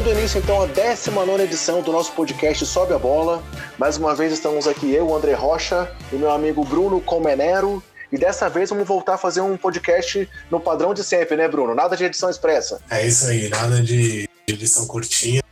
[0.00, 3.42] Dando início então à 19 edição do nosso podcast Sobe a Bola.
[3.76, 7.82] Mais uma vez estamos aqui eu, André Rocha, e meu amigo Bruno Comenero.
[8.10, 11.74] E dessa vez vamos voltar a fazer um podcast no padrão de sempre, né, Bruno?
[11.74, 12.80] Nada de edição expressa.
[12.88, 15.42] É isso aí, nada de edição curtinha.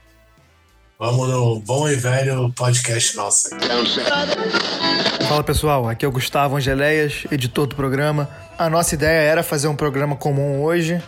[0.99, 3.51] Vamos no bom e velho podcast nosso.
[5.29, 8.27] Fala pessoal, aqui é o Gustavo Angeléias, editor do programa.
[8.59, 11.01] A nossa ideia era fazer um programa comum hoje,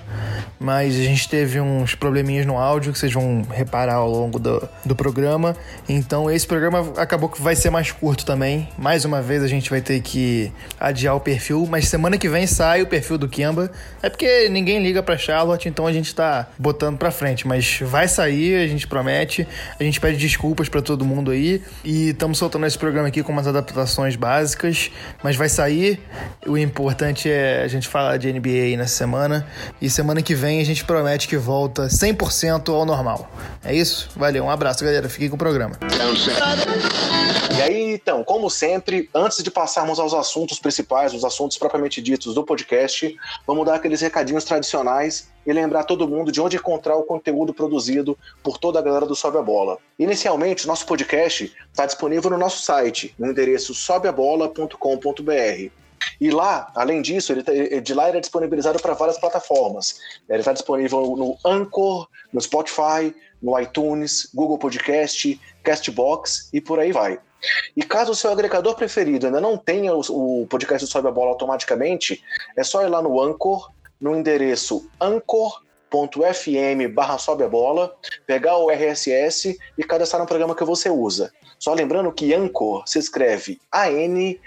[0.56, 4.68] mas a gente teve uns probleminhas no áudio que vocês vão reparar ao longo do,
[4.84, 5.56] do programa.
[5.88, 8.68] Então esse programa acabou que vai ser mais curto também.
[8.78, 12.46] Mais uma vez a gente vai ter que adiar o perfil, mas semana que vem
[12.46, 13.68] sai o perfil do Kemba.
[14.00, 18.06] É porque ninguém liga pra Charlotte, então a gente tá botando pra frente, mas vai
[18.06, 19.44] sair, a gente promete.
[19.76, 23.32] A gente pede desculpas para todo mundo aí e estamos soltando esse programa aqui com
[23.32, 25.98] umas adaptações básicas, mas vai sair.
[26.46, 29.46] O importante é a gente falar de NBA aí nessa semana.
[29.80, 33.30] E semana que vem a gente promete que volta 100% ao normal.
[33.64, 34.10] É isso?
[34.16, 35.08] Valeu, um abraço, galera.
[35.08, 35.76] Fiquem com o programa.
[37.56, 42.34] E aí, então, como sempre, antes de passarmos aos assuntos principais, os assuntos propriamente ditos
[42.34, 43.14] do podcast,
[43.46, 48.16] vamos dar aqueles recadinhos tradicionais e lembrar todo mundo de onde encontrar o conteúdo produzido
[48.42, 49.78] por toda a galera do Sobe a Bola.
[49.98, 55.79] Inicialmente, nosso podcast está disponível no nosso site, no endereço sobeabola.com.br.
[56.20, 60.00] E lá, além disso, ele, tá, de lá ele é disponibilizado para várias plataformas.
[60.28, 66.92] Ele está disponível no Anchor, no Spotify, no iTunes, Google Podcast, Castbox e por aí
[66.92, 67.18] vai.
[67.76, 71.10] E caso o seu agregador preferido ainda não tenha o, o podcast do Sobe a
[71.10, 72.22] Bola automaticamente,
[72.56, 73.70] é só ir lá no Anchor,
[74.00, 77.94] no endereço anchor.fm barra sobe a bola,
[78.26, 81.32] pegar o RSS e cadastrar no programa que você usa.
[81.58, 84.40] Só lembrando que Anchor se escreve A-N-C-H-O-R.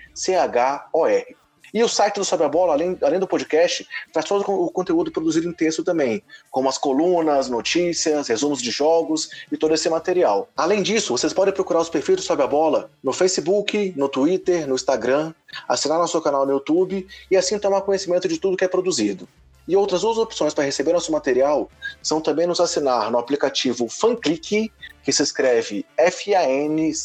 [1.73, 5.11] E o site do Sobe a Bola, além, além do podcast, traz todo o conteúdo
[5.11, 10.47] produzido em texto também, como as colunas, notícias, resumos de jogos e todo esse material.
[10.55, 14.67] Além disso, vocês podem procurar os perfis do Sobe a Bola no Facebook, no Twitter,
[14.67, 15.33] no Instagram,
[15.67, 19.27] assinar nosso canal no YouTube e assim tomar conhecimento de tudo que é produzido.
[19.67, 21.71] E outras duas opções para receber nosso material
[22.03, 24.71] são também nos assinar no aplicativo FanClick,
[25.03, 26.95] que se escreve F-A-N-C-L-I-C,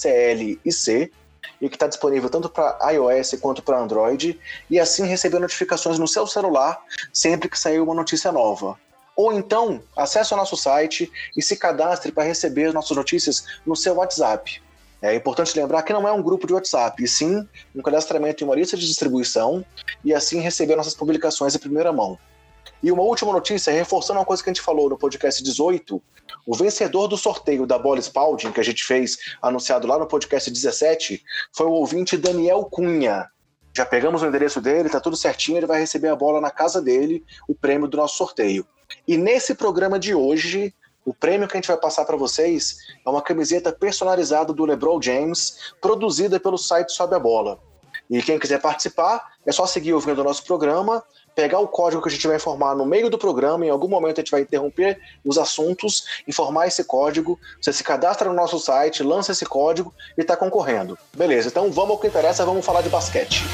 [1.60, 4.38] e que está disponível tanto para iOS quanto para Android,
[4.70, 6.81] e assim receber notificações no seu celular
[7.12, 8.78] sempre que sair uma notícia nova.
[9.16, 13.75] Ou então, acesse o nosso site e se cadastre para receber as nossas notícias no
[13.75, 14.62] seu WhatsApp.
[15.03, 18.47] É importante lembrar que não é um grupo de WhatsApp, e sim um cadastramento em
[18.47, 19.65] uma lista de distribuição
[20.04, 22.19] e assim receber nossas publicações em primeira mão.
[22.82, 26.00] E uma última notícia, reforçando uma coisa que a gente falou no podcast 18,
[26.47, 30.50] o vencedor do sorteio da bola Spalding, que a gente fez, anunciado lá no podcast
[30.50, 31.22] 17,
[31.53, 33.27] foi o ouvinte Daniel Cunha.
[33.77, 36.83] Já pegamos o endereço dele, tá tudo certinho, ele vai receber a bola na casa
[36.83, 38.66] dele, o prêmio do nosso sorteio.
[39.06, 40.75] E nesse programa de hoje,
[41.05, 45.00] o prêmio que a gente vai passar para vocês é uma camiseta personalizada do LeBron
[45.00, 47.59] James, produzida pelo site Sobe a Bola.
[48.11, 51.03] E quem quiser participar, é só seguir ouvindo o nosso programa
[51.39, 54.19] pegar o código que a gente vai informar no meio do programa, em algum momento
[54.19, 59.05] a gente vai interromper os assuntos, informar esse código, você se cadastra no nosso site,
[59.05, 60.99] lança esse código e está concorrendo.
[61.17, 63.45] Beleza, então vamos ao que interessa, vamos falar de basquete.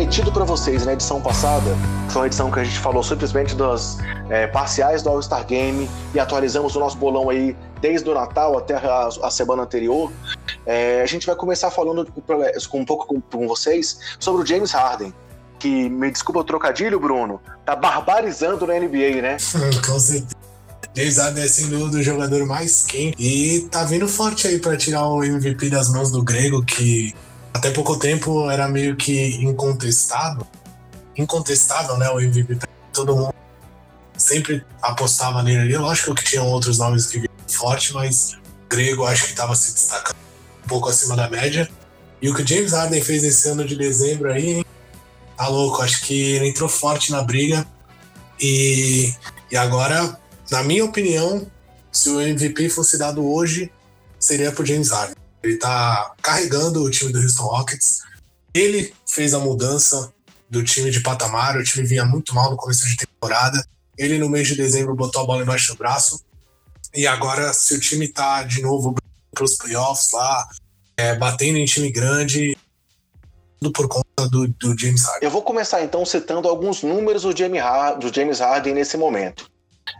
[0.00, 3.54] Prometido para vocês na edição passada, que foi uma edição que a gente falou simplesmente
[3.54, 3.98] das
[4.30, 8.76] é, parciais do All-Star Game e atualizamos o nosso bolão aí desde o Natal até
[8.76, 10.10] a, a semana anterior,
[10.64, 14.72] é, a gente vai começar falando com, um pouco com, com vocês sobre o James
[14.72, 15.12] Harden
[15.58, 19.36] que, me desculpa o trocadilho, Bruno, tá barbarizando na NBA, né?
[19.86, 20.34] Com certeza.
[20.96, 25.06] James Harden é dúvida o jogador mais quente e tá vindo forte aí para tirar
[25.06, 27.14] o MVP das mãos do Grego, que
[27.52, 30.46] até pouco tempo era meio que incontestado,
[31.16, 32.08] incontestável, né?
[32.10, 32.58] O MVP.
[32.92, 33.34] Todo mundo
[34.16, 35.76] sempre apostava nele ali.
[35.76, 38.36] Lógico que tinham outros nomes que vinham forte, mas
[38.68, 40.16] Grego acho que estava se destacando
[40.64, 41.68] um pouco acima da média.
[42.22, 44.64] E o que o James Harden fez esse ano de dezembro aí,
[45.36, 45.82] tá louco.
[45.82, 47.66] Acho que ele entrou forte na briga.
[48.38, 49.12] E,
[49.50, 50.18] e agora,
[50.50, 51.46] na minha opinião,
[51.90, 53.72] se o MVP fosse dado hoje,
[54.18, 55.19] seria pro James Harden.
[55.42, 58.02] Ele está carregando o time do Houston Rockets.
[58.52, 60.12] Ele fez a mudança
[60.48, 61.56] do time de patamar.
[61.56, 63.64] O time vinha muito mal no começo de temporada.
[63.96, 66.22] Ele, no mês de dezembro, botou a bola embaixo do braço.
[66.94, 68.94] E agora, se o time está de novo
[69.32, 70.48] para os playoffs lá,
[70.96, 72.56] é, batendo em time grande,
[73.60, 75.22] tudo por conta do, do, James Harden.
[75.22, 79.50] Eu vou começar então citando alguns números do James Harden nesse momento.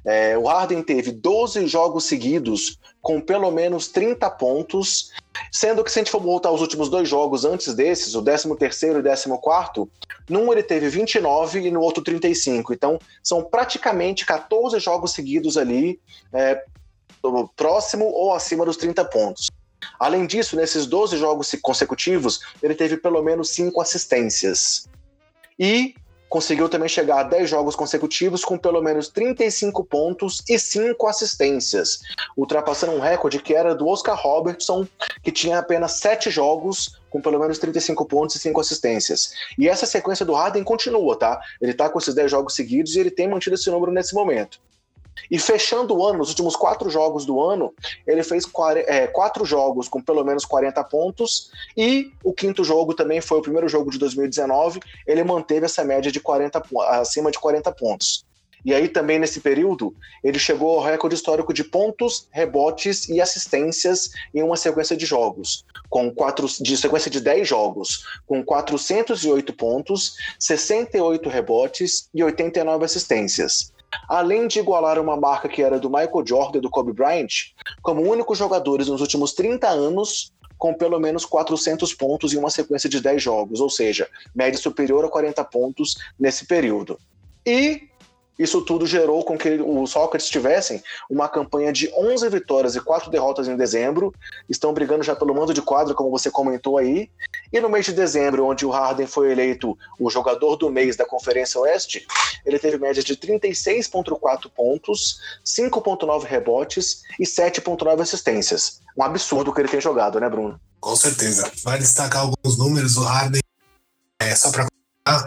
[0.04, 5.12] É, o Harden teve 12 jogos seguidos com pelo menos 30 pontos,
[5.50, 8.54] sendo que se a gente for voltar aos últimos dois jogos antes desses, o 13
[8.56, 9.90] terceiro e 14 quarto,
[10.28, 12.72] num ele teve 29 e no outro 35.
[12.72, 16.00] Então, são praticamente 14 jogos seguidos ali,
[16.32, 16.62] é,
[17.56, 19.50] próximo ou acima dos 30 pontos.
[19.98, 24.88] Além disso, nesses 12 jogos consecutivos, ele teve pelo menos 5 assistências.
[25.58, 25.94] E
[26.30, 32.02] conseguiu também chegar a 10 jogos consecutivos com pelo menos 35 pontos e 5 assistências,
[32.36, 34.86] ultrapassando um recorde que era do Oscar Robertson,
[35.24, 39.32] que tinha apenas 7 jogos com pelo menos 35 pontos e 5 assistências.
[39.58, 41.40] E essa sequência do Harden continua, tá?
[41.60, 44.60] Ele tá com esses 10 jogos seguidos e ele tem mantido esse número nesse momento.
[45.30, 47.72] E fechando o ano, nos últimos quatro jogos do ano,
[48.06, 48.44] ele fez
[48.86, 51.50] é, quatro jogos com pelo menos 40 pontos.
[51.76, 54.80] E o quinto jogo também foi o primeiro jogo de 2019.
[55.06, 58.24] Ele manteve essa média de 40 acima de 40 pontos.
[58.64, 64.10] E aí também nesse período, ele chegou ao recorde histórico de pontos, rebotes e assistências
[64.34, 70.14] em uma sequência de jogos, com quatro de sequência de 10 jogos, com 408 pontos,
[70.38, 73.72] 68 rebotes e 89 assistências
[74.10, 78.02] além de igualar uma marca que era do Michael Jordan e do Kobe Bryant, como
[78.02, 83.00] únicos jogadores nos últimos 30 anos com pelo menos 400 pontos em uma sequência de
[83.00, 86.98] 10 jogos, ou seja, média superior a 40 pontos nesse período.
[87.46, 87.88] E
[88.40, 93.10] isso tudo gerou com que os Rockets tivessem uma campanha de 11 vitórias e 4
[93.10, 94.14] derrotas em dezembro.
[94.48, 97.10] Estão brigando já pelo mando de quadro, como você comentou aí.
[97.52, 101.04] E no mês de dezembro, onde o Harden foi eleito o jogador do mês da
[101.04, 102.06] Conferência Oeste,
[102.46, 108.80] ele teve média de 36,4 pontos, 5,9 rebotes e 7,9 assistências.
[108.96, 110.58] Um absurdo que ele tem jogado, né, Bruno?
[110.80, 111.52] Com certeza.
[111.62, 112.96] Vai destacar alguns números.
[112.96, 113.42] O Harden,
[114.18, 114.66] é, só para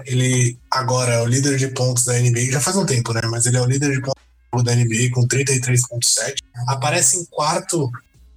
[0.06, 3.22] ele agora é o líder de pontos da NBA, já faz um tempo, né?
[3.30, 6.38] Mas ele é o líder de pontos da NBA com 33,7.
[6.68, 7.90] Aparece em quarto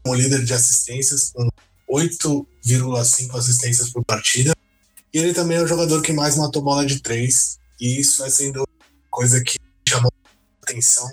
[0.03, 1.49] como líder de assistências, com
[1.91, 4.55] 8,5 assistências por partida.
[5.13, 7.59] E ele também é o jogador que mais matou bola de três.
[7.81, 8.67] E isso é sendo
[9.11, 9.57] coisa que
[9.89, 10.13] chamou
[10.63, 11.09] atenção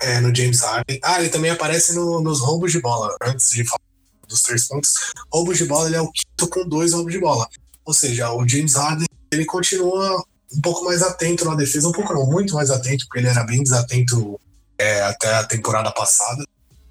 [0.00, 1.00] é, no James Harden.
[1.02, 3.80] Ah, ele também aparece no, nos roubos de bola, antes de falar
[4.26, 4.94] dos três pontos.
[5.32, 7.48] Roubos de bola, ele é o quinto com dois roubos de bola.
[7.84, 12.12] Ou seja, o James Harden ele continua um pouco mais atento na defesa, um pouco
[12.12, 14.40] não, muito mais atento, porque ele era bem desatento
[14.78, 16.44] é, até a temporada passada.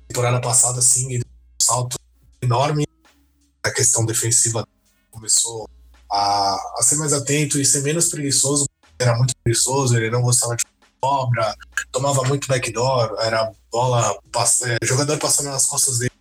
[0.07, 1.31] Temporada passada, sim, ele deu
[1.62, 1.98] um salto
[2.42, 2.86] enorme.
[3.63, 4.66] A questão defensiva
[5.12, 5.68] começou
[6.12, 8.66] a, a ser mais atento e ser menos preguiçoso.
[9.00, 10.63] Era muito preguiçoso, ele não gostava de
[11.01, 11.56] obra,
[11.92, 14.18] tomava muito backdoor, era bola,
[14.83, 16.12] jogador passando nas costas dele,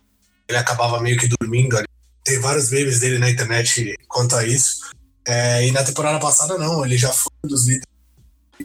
[0.47, 1.87] ele acabava meio que dormindo ali.
[2.23, 4.91] Tem vários memes dele na internet quanto a isso.
[5.27, 7.85] É, e na temporada passada, não, ele já foi um dos líderes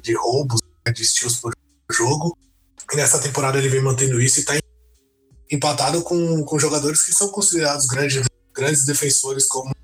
[0.01, 1.53] de roubos, né, de steals por
[1.91, 2.39] jogo.
[2.93, 4.55] E nessa temporada ele vem mantendo isso e está
[5.51, 8.25] empatado com, com jogadores que são considerados grandes,
[8.55, 9.75] grandes defensores, como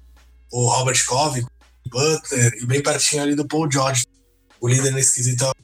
[0.52, 1.44] o Robert Covey,
[1.88, 4.06] Butler, e bem pertinho ali do Paul George.
[4.60, 5.54] O líder nesse quesito é o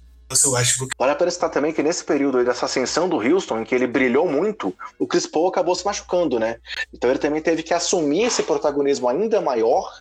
[1.14, 4.74] para citar também que nesse período dessa ascensão do Houston, em que ele brilhou muito,
[4.98, 6.56] o Chris Paul acabou se machucando, né?
[6.92, 9.92] Então ele também teve que assumir esse protagonismo ainda maior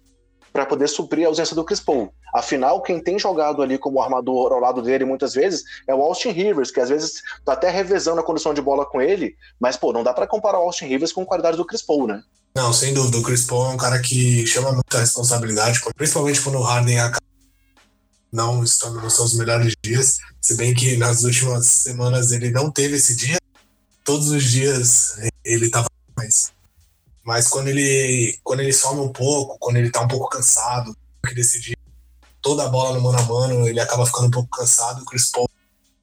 [0.54, 2.14] para poder suprir a ausência do Chris Paul.
[2.32, 6.30] Afinal, quem tem jogado ali como armador ao lado dele muitas vezes é o Austin
[6.30, 9.92] Rivers, que às vezes tá até revezando a condição de bola com ele, mas pô,
[9.92, 12.22] não dá para comparar o Austin Rivers com a qualidade do Chris Paul, né?
[12.56, 16.60] Não, sem dúvida, o Chris Paul é um cara que chama muita responsabilidade, principalmente quando
[16.60, 16.98] o Harden
[18.32, 22.96] não estando nos seus melhores dias, se bem que nas últimas semanas ele não teve
[22.96, 23.38] esse dia,
[24.04, 26.53] todos os dias ele estava mais
[27.24, 31.34] mas quando ele, quando ele some um pouco, quando ele tá um pouco cansado, que
[31.34, 31.77] decidir
[32.42, 35.01] toda a bola no mano a mano, ele acaba ficando um pouco cansado.
[35.01, 35.50] O Chris Paul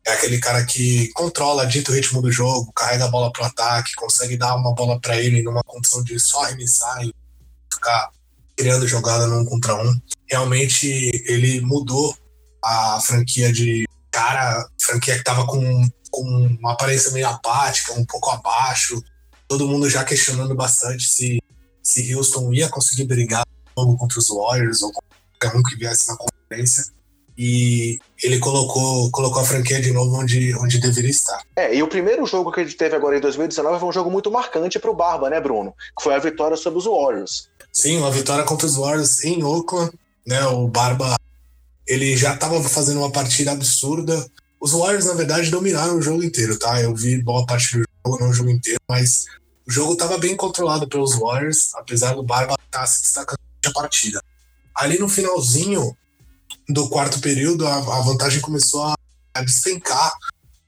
[0.07, 3.95] é aquele cara que controla, dita o ritmo do jogo, carrega a bola pro ataque,
[3.95, 7.15] consegue dar uma bola para ele numa condição de só arremessar e
[7.73, 8.11] ficar
[8.57, 10.01] criando jogada num contra um.
[10.27, 10.87] Realmente
[11.27, 12.17] ele mudou
[12.65, 16.23] a franquia de cara, franquia que tava com, com
[16.59, 19.03] uma aparência meio apática, um pouco abaixo,
[19.51, 21.43] todo mundo já questionando bastante se,
[21.83, 26.85] se Houston ia conseguir brigar contra os Warriors ou qualquer um que viesse na conferência.
[27.37, 31.43] E ele colocou, colocou a franquia de novo onde, onde deveria estar.
[31.57, 34.31] É, e o primeiro jogo que gente teve agora em 2019 foi um jogo muito
[34.31, 35.75] marcante para o Barba, né, Bruno?
[35.97, 37.49] Que foi a vitória sobre os Warriors.
[37.73, 39.91] Sim, uma vitória contra os Warriors em Oakland.
[40.25, 41.17] Né, o Barba
[41.89, 44.25] ele já estava fazendo uma partida absurda.
[44.61, 46.81] Os Warriors, na verdade, dominaram o jogo inteiro, tá?
[46.81, 49.25] Eu vi boa parte do jogo, não o jogo inteiro, mas
[49.71, 53.71] o jogo estava bem controlado pelos Warriors, apesar do Barba estar tá se destacando a
[53.71, 54.21] partida.
[54.75, 55.97] Ali no finalzinho
[56.69, 58.95] do quarto período, a, vantagem começou a,
[59.33, 60.13] a despencar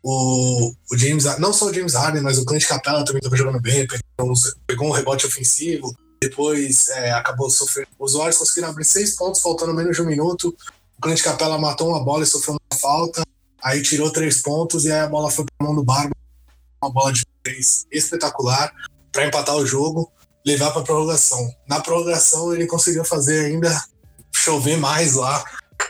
[0.04, 3.60] o, o James, não só o James Harden, mas o Clint Capella também estava jogando
[3.60, 4.34] bem, pegou,
[4.68, 7.88] pegou, um rebote ofensivo, depois é, acabou sofrendo.
[7.98, 10.56] Os Warriors conseguiram abrir seis pontos, faltando menos de um minuto.
[10.96, 13.24] O Clint Capella matou uma bola e sofreu uma falta,
[13.60, 16.14] aí tirou três pontos e aí a bola foi para mão do Barba,
[16.80, 18.72] uma bola de três espetacular
[19.12, 20.10] para empatar o jogo,
[20.44, 21.54] levar para prorrogação.
[21.68, 23.84] Na prorrogação ele conseguiu fazer ainda
[24.32, 25.44] chover mais lá,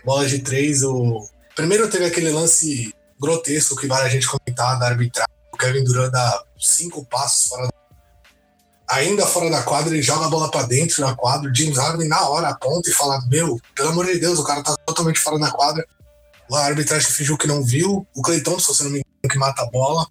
[0.04, 0.82] bola de três.
[0.82, 5.32] O primeiro teve aquele lance grotesco que vale a gente comentar da arbitragem.
[5.52, 7.72] O Kevin Durant dá cinco passos fora da...
[8.88, 11.50] Ainda fora da quadra, ele joga a bola para dentro da quadra.
[11.50, 14.62] O James Harden na hora aponta e fala: Meu, pelo amor de Deus, o cara
[14.62, 15.86] tá totalmente fora da quadra.
[16.52, 18.06] A arbitragem fingiu que não viu.
[18.14, 20.06] O Clay Thompson, se não me engano, que mata a bola.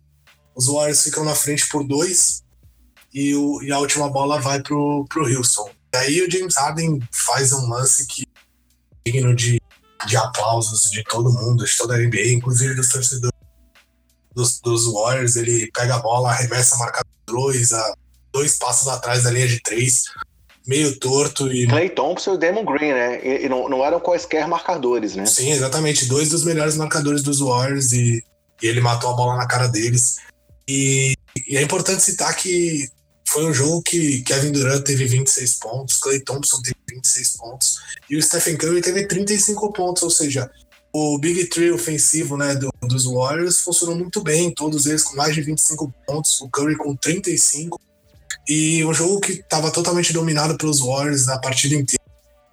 [0.55, 2.43] Os Warriors ficam na frente por dois.
[3.13, 5.69] E, o, e a última bola vai pro, pro Houston.
[5.93, 8.23] E aí o James Harden faz um lance que
[9.05, 9.61] é digno de
[10.05, 13.39] de aplausos de todo mundo, de toda a NBA, inclusive dos torcedores
[14.33, 15.35] dos, dos Warriors.
[15.35, 17.93] Ele pega a bola, arremessa, marca dois, a
[18.31, 20.05] dois passos atrás da linha de três,
[20.65, 21.51] meio torto.
[21.51, 23.25] e Clay Thompson e o Damon Green, né?
[23.25, 25.25] E, e não, não eram quaisquer marcadores, né?
[25.25, 26.05] Sim, exatamente.
[26.05, 28.23] Dois dos melhores marcadores dos Warriors e,
[28.61, 30.17] e ele matou a bola na cara deles.
[30.67, 31.13] E,
[31.47, 32.87] e é importante citar que
[33.31, 37.77] foi um jogo que Kevin Durant teve 26 pontos, Clay Thompson teve 26 pontos
[38.09, 40.51] e o Stephen Curry teve 35 pontos, ou seja,
[40.93, 45.33] o Big Three ofensivo né, do, dos Warriors funcionou muito bem, todos eles com mais
[45.33, 47.79] de 25 pontos, o Curry com 35
[48.49, 52.03] e um jogo que estava totalmente dominado pelos Warriors na partida inteira.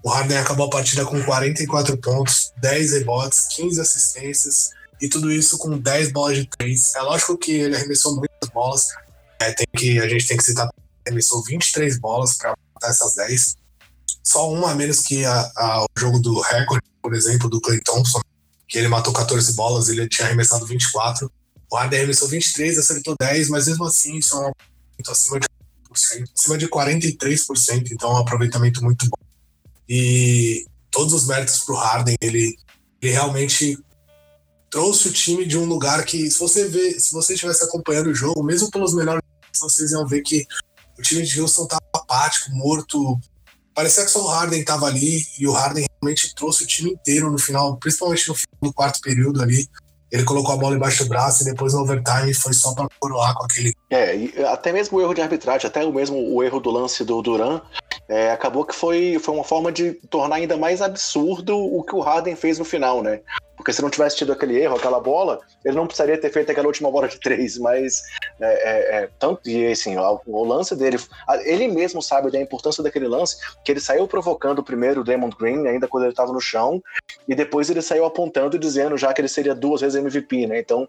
[0.05, 4.71] O Harden acabou a partida com 44 pontos, 10 rebotes, 15 assistências
[5.01, 6.95] e tudo isso com 10 bolas de 3.
[6.95, 8.87] É lógico que ele arremessou muitas bolas,
[9.41, 10.69] é, tem que, a gente tem que citar,
[11.07, 13.57] arremessou 23 bolas para matar essas 10.
[14.23, 17.81] Só uma a menos que a, a, o jogo do recorde, por exemplo, do Clay
[17.81, 18.21] Thompson,
[18.69, 21.31] que ele matou 14 bolas, ele tinha arremessado 24.
[21.71, 25.47] O Harden arremessou 23, acertou 10, mas mesmo assim isso é um aproveitamento acima de,
[26.35, 29.27] acima de 43%, então é um aproveitamento muito bom.
[29.89, 32.57] E todos os méritos para o Harden, ele,
[33.01, 33.79] ele realmente
[34.71, 38.15] trouxe o time de um lugar que, se você ver, se você estivesse acompanhando o
[38.15, 39.23] jogo, mesmo pelos melhores,
[39.55, 40.47] vocês iam ver que
[40.99, 43.19] o time de Houston estava apático, morto.
[43.75, 47.31] Parecia que só o Harden estava ali e o Harden realmente trouxe o time inteiro
[47.31, 49.69] no final, principalmente no final do quarto período ali.
[50.11, 53.35] Ele colocou a bola embaixo do braço e depois no overtime foi só para coroar
[53.35, 53.75] com aquele.
[53.91, 57.21] É, até mesmo o erro de arbitragem, até o mesmo o erro do lance do
[57.21, 57.61] Duran,
[58.09, 62.01] é, acabou que foi, foi uma forma de tornar ainda mais absurdo o que o
[62.01, 63.21] Harden fez no final, né?
[63.55, 66.69] Porque se não tivesse tido aquele erro, aquela bola, ele não precisaria ter feito aquela
[66.69, 67.59] última bola de três.
[67.59, 68.03] Mas
[68.41, 70.97] é, é, é tanto e assim, o, o, lance dele,
[71.45, 75.67] ele mesmo sabe da importância daquele lance, que ele saiu provocando primeiro o Damon Green,
[75.67, 76.83] ainda quando ele estava no chão,
[77.27, 80.61] e depois ele saiu apontando e dizendo já que ele seria duas vezes MVP, né?
[80.61, 80.89] Então,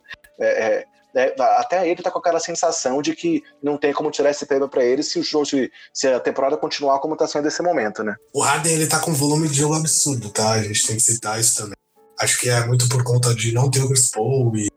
[1.15, 4.31] é, é, é até ele tá com aquela sensação de que não tem como tirar
[4.31, 7.47] esse prêmio para ele se o jogo, se, se, a temporada continuar como tá sendo
[7.47, 8.15] esse momento, né?
[8.33, 10.51] O Harden ele tá com um volume de jogo absurdo, tá?
[10.51, 11.75] A gente tem que citar isso também.
[12.19, 14.67] Acho que é muito por conta de não ter o Chris Paul e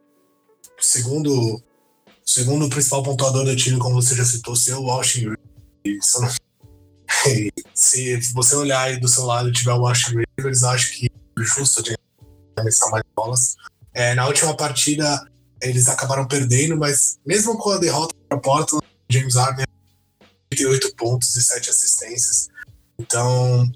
[0.78, 1.62] segundo
[2.24, 5.34] segundo o principal pontuador do time, como você já citou, ser o Washington
[5.84, 6.38] Rivers.
[7.74, 11.42] Se você olhar aí do seu lado e tiver o Washington Rivers, acho que é
[11.42, 11.96] justo de
[12.56, 13.56] arremessar mais bolas.
[13.94, 15.20] É, na última partida,
[15.62, 19.64] eles acabaram perdendo, mas mesmo com a derrota para Portland, James Harden
[20.50, 22.49] 38 pontos e 7 assistências.
[22.99, 23.71] Então,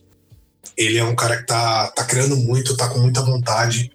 [0.76, 3.90] ele é um cara que tá, tá criando muito, tá com muita vontade,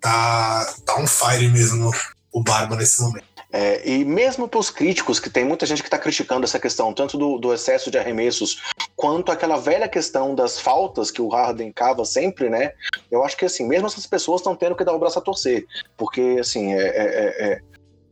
[0.00, 1.92] tá, tá on fire mesmo
[2.32, 3.33] o Barba nesse momento.
[3.56, 6.92] É, e mesmo para os críticos, que tem muita gente que está criticando essa questão,
[6.92, 8.60] tanto do, do, excesso de arremessos,
[8.96, 12.72] quanto aquela velha questão das faltas que o Harden cava sempre, né?
[13.08, 15.64] Eu acho que assim, mesmo essas pessoas estão tendo que dar o braço a torcer,
[15.96, 17.60] porque assim, é, é, é, é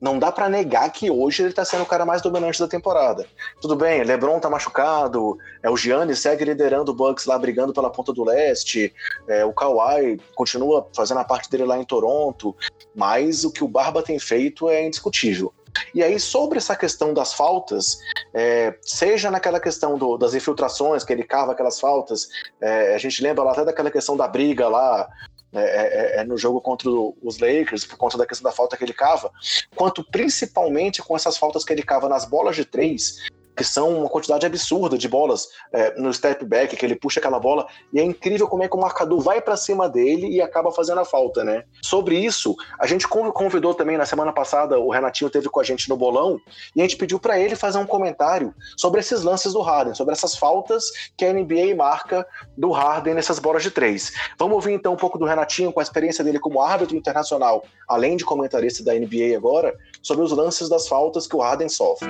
[0.02, 3.25] não dá para negar que hoje ele tá sendo o cara mais dominante da temporada.
[3.61, 7.88] Tudo bem, LeBron tá machucado, é o Giannis segue liderando o Bucks lá brigando pela
[7.88, 8.92] ponta do leste,
[9.28, 12.54] é, o Kawhi continua fazendo a parte dele lá em Toronto,
[12.92, 15.54] mas o que o Barba tem feito é indiscutível.
[15.94, 17.99] E aí, sobre essa questão das faltas,
[18.35, 22.28] é, seja naquela questão do, das infiltrações, que ele cava aquelas faltas,
[22.61, 25.09] é, a gente lembra lá até daquela questão da briga lá
[25.52, 28.85] é, é, é, no jogo contra os Lakers, por conta da questão da falta que
[28.85, 29.30] ele cava,
[29.75, 33.18] quanto principalmente com essas faltas que ele cava nas bolas de três,
[33.56, 37.38] que são uma quantidade absurda de bolas é, no step back, que ele puxa aquela
[37.38, 40.71] bola, e é incrível como é que o marcador vai para cima dele e acaba
[40.73, 41.64] fazendo a falta, né?
[41.82, 45.88] Sobre isso, a gente convidou também na semana passada, o Renatinho teve com a gente
[45.88, 46.40] no bolão,
[46.75, 50.12] e a gente pediu para ele fazer um comentário sobre esses lances do Harden, sobre
[50.12, 50.85] essas faltas
[51.16, 54.12] que a NBA marca do Harden nessas bolas de três.
[54.38, 58.16] Vamos ouvir então um pouco do Renatinho com a experiência dele como árbitro internacional, além
[58.16, 62.09] de comentarista da NBA agora, sobre os lances das faltas que o Harden sofre.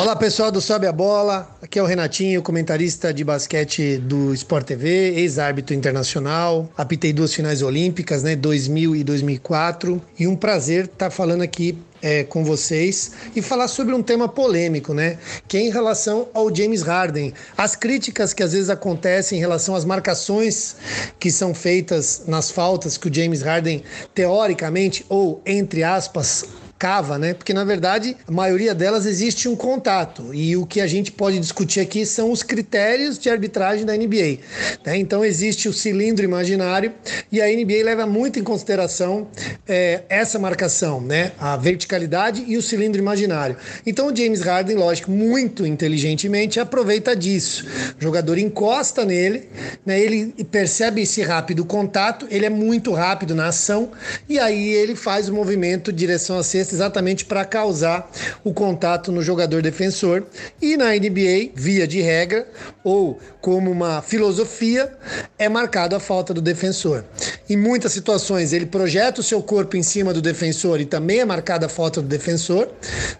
[0.00, 4.66] Olá pessoal do Sobe a Bola, aqui é o Renatinho, comentarista de basquete do Sport
[4.66, 10.96] TV, ex-árbitro internacional, apitei duas finais olímpicas, né, 2000 e 2004, e um prazer estar
[10.96, 15.18] tá falando aqui é, com vocês e falar sobre um tema polêmico, né?
[15.46, 17.34] Que é em relação ao James Harden.
[17.56, 20.76] As críticas que às vezes acontecem em relação às marcações
[21.18, 23.82] que são feitas nas faltas que o James Harden,
[24.14, 26.46] teoricamente, ou entre aspas,
[26.80, 27.34] cava, né?
[27.34, 31.38] Porque na verdade a maioria delas existe um contato e o que a gente pode
[31.38, 34.38] discutir aqui são os critérios de arbitragem da NBA.
[34.86, 34.96] Né?
[34.96, 36.94] Então existe o cilindro imaginário
[37.30, 39.28] e a NBA leva muito em consideração
[39.68, 41.32] é, essa marcação, né?
[41.38, 43.58] A verticalidade e o cilindro imaginário.
[43.84, 47.66] Então o James Harden, lógico, muito inteligentemente aproveita disso.
[48.00, 49.50] O jogador encosta nele,
[49.84, 50.00] né?
[50.00, 53.90] Ele percebe esse rápido contato, ele é muito rápido na ação
[54.26, 58.10] e aí ele faz o movimento direção à cesta exatamente para causar
[58.44, 60.24] o contato no jogador defensor.
[60.60, 62.46] E na NBA, via de regra,
[62.82, 64.92] ou como uma filosofia,
[65.38, 67.04] é marcado a falta do defensor.
[67.48, 71.24] Em muitas situações, ele projeta o seu corpo em cima do defensor e também é
[71.24, 72.68] marcada a falta do defensor.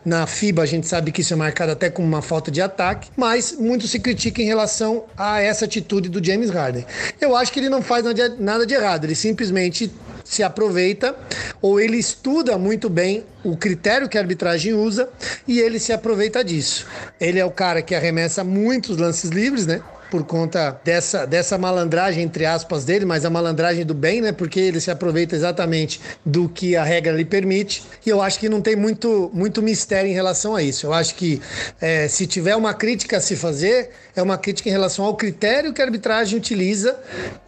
[0.04, 3.10] Na FIBA, a gente sabe que isso é marcado até como uma falta de ataque,
[3.16, 6.84] mas muito se critica em relação a essa atitude do James Harden.
[7.20, 8.04] Eu acho que ele não faz
[8.38, 9.90] nada de errado, ele simplesmente
[10.24, 11.14] se aproveita
[11.60, 15.08] ou ele estuda muito bem o critério que a arbitragem usa
[15.46, 16.86] e ele se aproveita disso.
[17.20, 19.82] Ele é o cara que arremessa muitos lances livres, né?
[20.10, 24.32] por conta dessa, dessa malandragem, entre aspas, dele, mas a malandragem do bem, né?
[24.32, 27.84] Porque ele se aproveita exatamente do que a regra lhe permite.
[28.04, 30.86] E eu acho que não tem muito, muito mistério em relação a isso.
[30.86, 31.40] Eu acho que
[31.80, 35.72] é, se tiver uma crítica a se fazer, é uma crítica em relação ao critério
[35.72, 36.98] que a arbitragem utiliza.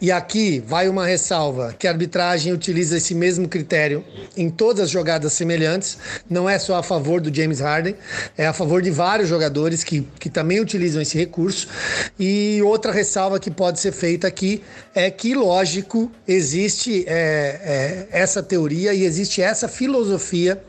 [0.00, 4.04] E aqui vai uma ressalva: que a arbitragem utiliza esse mesmo critério
[4.36, 5.98] em todas as jogadas semelhantes.
[6.28, 7.94] Não é só a favor do James Harden,
[8.36, 11.68] é a favor de vários jogadores que, que também utilizam esse recurso.
[12.18, 14.62] E outra ressalva que pode ser feita aqui
[14.94, 20.62] é que, lógico, existe é, é, essa teoria e existe essa filosofia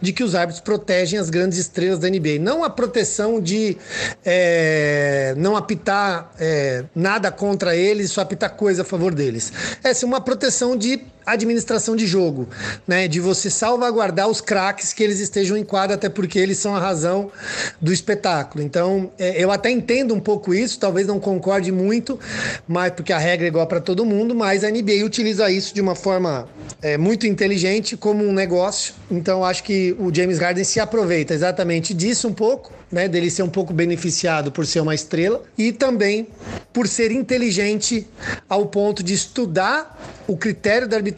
[0.00, 2.38] de que os árbitros protegem as grandes estrelas da NBA.
[2.40, 3.76] Não a proteção de
[4.24, 9.52] é, não apitar é, nada contra eles, só apitar coisa a favor deles.
[9.82, 11.00] Essa é uma proteção de
[11.32, 12.48] administração de jogo,
[12.86, 13.08] né?
[13.08, 16.78] De você salvaguardar os craques que eles estejam em quadra, até porque eles são a
[16.78, 17.30] razão
[17.80, 18.62] do espetáculo.
[18.64, 22.18] Então, é, eu até entendo um pouco isso, talvez não concorde muito,
[22.66, 25.80] mas porque a regra é igual para todo mundo, mas a NBA utiliza isso de
[25.80, 26.48] uma forma
[26.80, 28.94] é, muito inteligente como um negócio.
[29.10, 33.42] Então, acho que o James Harden se aproveita exatamente disso um pouco né, dele ser
[33.42, 36.26] um pouco beneficiado por ser uma estrela e também
[36.72, 38.06] por ser inteligente
[38.48, 41.17] ao ponto de estudar o critério da arbitragem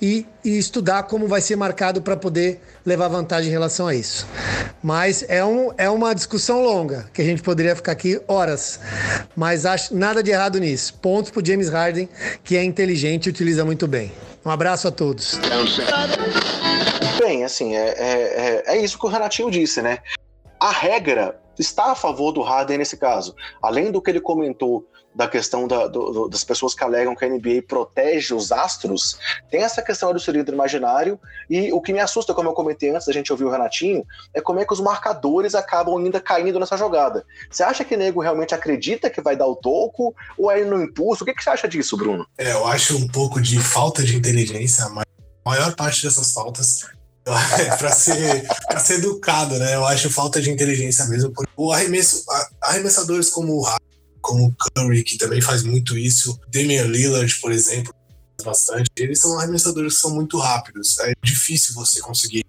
[0.00, 4.26] e, e estudar como vai ser marcado para poder levar vantagem em relação a isso.
[4.82, 8.80] Mas é, um, é uma discussão longa, que a gente poderia ficar aqui horas.
[9.36, 10.94] Mas acho nada de errado nisso.
[10.94, 12.08] Pontos para James Harden,
[12.44, 14.12] que é inteligente e utiliza muito bem.
[14.44, 15.38] Um abraço a todos.
[17.18, 19.98] Bem, assim, é, é, é, é isso que o Renatinho disse, né?
[20.60, 23.34] a regra está a favor do Harden nesse caso.
[23.62, 27.28] Além do que ele comentou da questão da, do, das pessoas que alegam que a
[27.28, 29.18] NBA protege os astros,
[29.50, 31.18] tem essa questão do cilindro imaginário,
[31.48, 34.40] e o que me assusta, como eu comentei antes da gente ouvir o Renatinho, é
[34.40, 37.24] como é que os marcadores acabam ainda caindo nessa jogada.
[37.50, 40.82] Você acha que o nego realmente acredita que vai dar o toco, ou é no
[40.82, 41.24] impulso?
[41.24, 42.26] O que, que você acha disso, Bruno?
[42.38, 45.04] É, eu acho um pouco de falta de inteligência, mas
[45.44, 46.86] a maior parte dessas faltas
[47.78, 49.74] para ser, pra ser educado, né?
[49.74, 51.32] Eu acho falta de inteligência mesmo.
[51.56, 52.24] O arremesso,
[52.62, 53.66] arremessadores como o
[54.20, 57.94] como Curry, que também faz muito isso, Damian Lillard, por exemplo,
[58.42, 60.98] bastante, eles são arremessadores que são muito rápidos.
[61.00, 62.44] É difícil você conseguir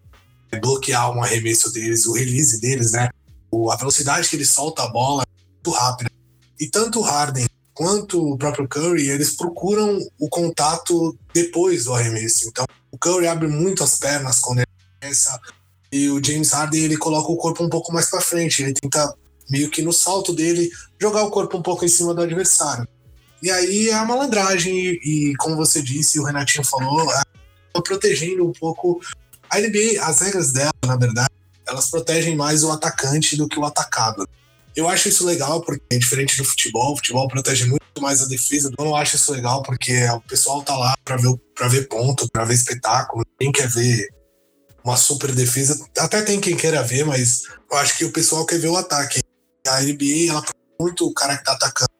[0.62, 3.10] bloquear um arremesso deles, o release deles, né?
[3.71, 6.10] A velocidade que ele solta a bola é muito rápida.
[6.60, 12.47] E tanto o Harden quanto o próprio Curry, eles procuram o contato depois do arremesso.
[12.47, 14.67] Então, o Curry abre muito as pernas quando ele
[15.01, 15.39] arremessa,
[15.91, 19.13] e o James Harden ele coloca o corpo um pouco mais para frente, ele tenta
[19.49, 20.69] meio que no salto dele
[21.01, 22.87] jogar o corpo um pouco em cima do adversário.
[23.41, 27.11] E aí é a malandragem, e, e como você disse, o Renatinho falou,
[27.83, 29.01] protegendo um pouco
[29.49, 31.29] a NBA, as regras dela, na verdade,
[31.67, 34.27] elas protegem mais o atacante do que o atacado.
[34.75, 38.27] Eu acho isso legal porque é diferente do futebol, o futebol protege muito mais a
[38.27, 38.71] defesa.
[38.77, 42.29] Eu não acho isso legal porque o pessoal tá lá para ver, pra ver ponto,
[42.31, 43.25] para ver espetáculo.
[43.37, 44.07] Quem quer ver
[44.83, 48.59] uma super defesa, até tem quem queira ver, mas eu acho que o pessoal quer
[48.59, 49.19] ver o ataque.
[49.67, 50.41] A NBA, ela
[50.82, 51.91] muito o cara que tá atacando.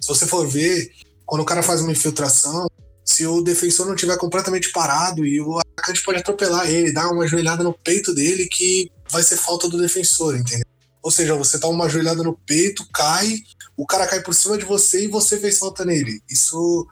[0.00, 0.90] Se você for ver,
[1.24, 2.66] quando o cara faz uma infiltração,
[3.04, 7.26] se o defensor não tiver completamente parado e o atacante pode atropelar ele, dar uma
[7.26, 10.66] joelhada no peito dele que vai ser falta do defensor, entendeu?
[11.02, 13.38] Ou seja, você dá uma joelhada no peito, cai,
[13.76, 16.20] o cara cai por cima de você e você fez falta nele.
[16.28, 16.86] Isso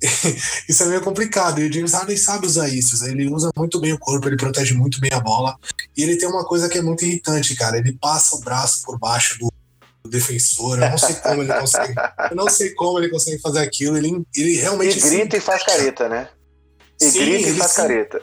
[0.68, 1.60] isso é meio complicado.
[1.60, 3.04] E o James Harden sabe usar isso.
[3.06, 5.56] Ele usa muito bem o corpo, ele protege muito bem a bola.
[5.96, 7.78] E ele tem uma coisa que é muito irritante, cara.
[7.78, 9.52] Ele passa o braço por baixo do,
[10.06, 10.78] defensor.
[10.80, 11.94] Eu não sei como ele consegue.
[12.30, 13.96] Eu não sei como ele consegue fazer aquilo.
[13.96, 14.98] Ele, ele realmente.
[14.98, 16.28] E grita e faz careta, né?
[17.00, 17.76] E Sim, grita e faz se...
[17.76, 18.22] careta.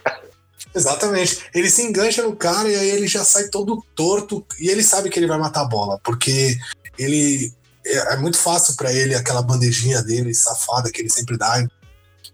[0.76, 1.46] Exatamente.
[1.54, 4.46] Ele se engancha no cara e aí ele já sai todo torto.
[4.60, 6.58] E ele sabe que ele vai matar a bola, porque
[6.98, 7.54] ele.
[7.86, 11.66] É, é muito fácil para ele aquela bandejinha dele, safada, que ele sempre dá.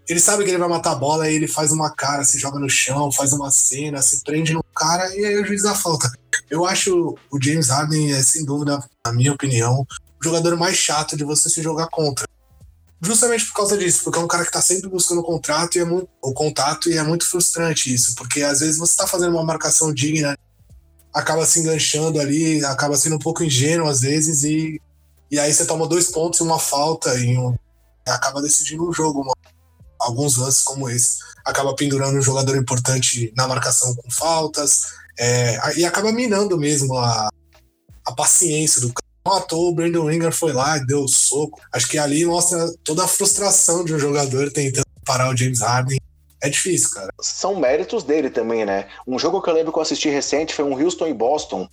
[0.08, 2.58] Ele sabe que ele vai matar a bola e ele faz uma cara, se joga
[2.58, 6.10] no chão, faz uma cena, se prende no cara e aí o juiz dá falta.
[6.48, 9.86] Eu acho o James Harden, é, sem dúvida, na minha opinião,
[10.20, 12.26] o jogador mais chato de você se jogar contra.
[13.02, 15.80] Justamente por causa disso, porque é um cara que tá sempre buscando o contrato e
[15.80, 19.32] é muito, o contato e é muito frustrante isso, porque às vezes você tá fazendo
[19.32, 20.36] uma marcação digna,
[21.14, 24.78] acaba se enganchando ali, acaba sendo um pouco ingênuo às vezes e,
[25.30, 27.56] e aí você toma dois pontos e uma falta e um,
[28.06, 29.22] acaba decidindo um jogo.
[29.22, 29.32] Uma,
[30.00, 34.82] alguns lances como esse, acaba pendurando um jogador importante na marcação com faltas,
[35.18, 37.28] é, e acaba minando mesmo a,
[38.06, 39.40] a paciência do cara.
[39.46, 41.60] Toa, o Brandon Ingram foi lá e deu o soco.
[41.72, 46.00] Acho que ali mostra toda a frustração de um jogador tentando parar o James Harden.
[46.42, 47.12] É difícil, cara.
[47.20, 48.88] São méritos dele também, né?
[49.06, 51.68] Um jogo que eu lembro que eu assisti recente foi um Houston e Boston,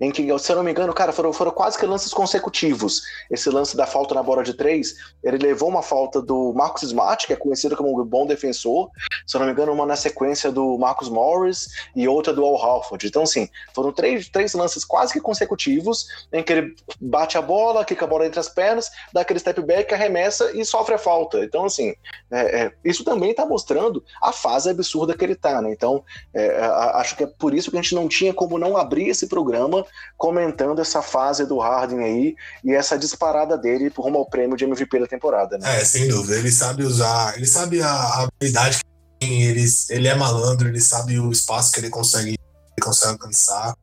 [0.00, 3.02] em que, se eu não me engano, cara, foram, foram quase que lances consecutivos.
[3.30, 7.26] Esse lance da falta na bola de três, ele levou uma falta do Marcus Smart,
[7.26, 8.90] que é conhecido como um bom defensor,
[9.26, 12.56] se eu não me engano, uma na sequência do Marcus Morris e outra do Al
[12.56, 13.06] Halford.
[13.06, 17.84] Então, assim, foram três, três lances quase que consecutivos, em que ele bate a bola,
[17.84, 21.44] quica a bola entre as pernas, dá aquele step back, arremessa e sofre a falta.
[21.44, 21.94] Então, assim,
[22.30, 25.72] é, é, isso também está mostrando a fase absurda que ele está, né?
[25.72, 26.58] Então, é,
[26.94, 29.71] acho que é por isso que a gente não tinha como não abrir esse programa
[30.16, 35.00] comentando essa fase do Harden aí e essa disparada dele rumo ao prêmio de MVP
[35.00, 35.80] da temporada, né?
[35.80, 36.36] É, sem dúvida.
[36.36, 38.84] Ele sabe usar, ele sabe a habilidade que
[39.20, 43.74] tem, ele, ele é malandro, ele sabe o espaço que ele consegue, ele consegue alcançar.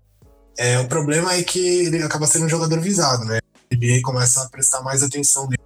[0.58, 3.40] É, o problema é que ele acaba sendo um jogador visado, né?
[3.72, 5.64] A NBA começa a prestar mais atenção nele.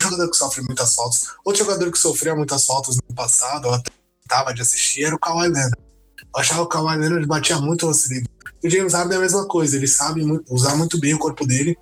[0.00, 1.28] Um jogador que sofre muitas faltas.
[1.44, 3.90] Outro jogador que sofria muitas faltas no passado, eu até
[4.28, 5.76] tava de assistir, era o Kawhi Leonard.
[6.18, 8.28] Eu achava que o Kawhi Leonard batia muito lance livre.
[8.66, 11.78] O James Harden é a mesma coisa, ele sabe usar muito bem o corpo dele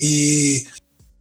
[0.00, 0.66] e,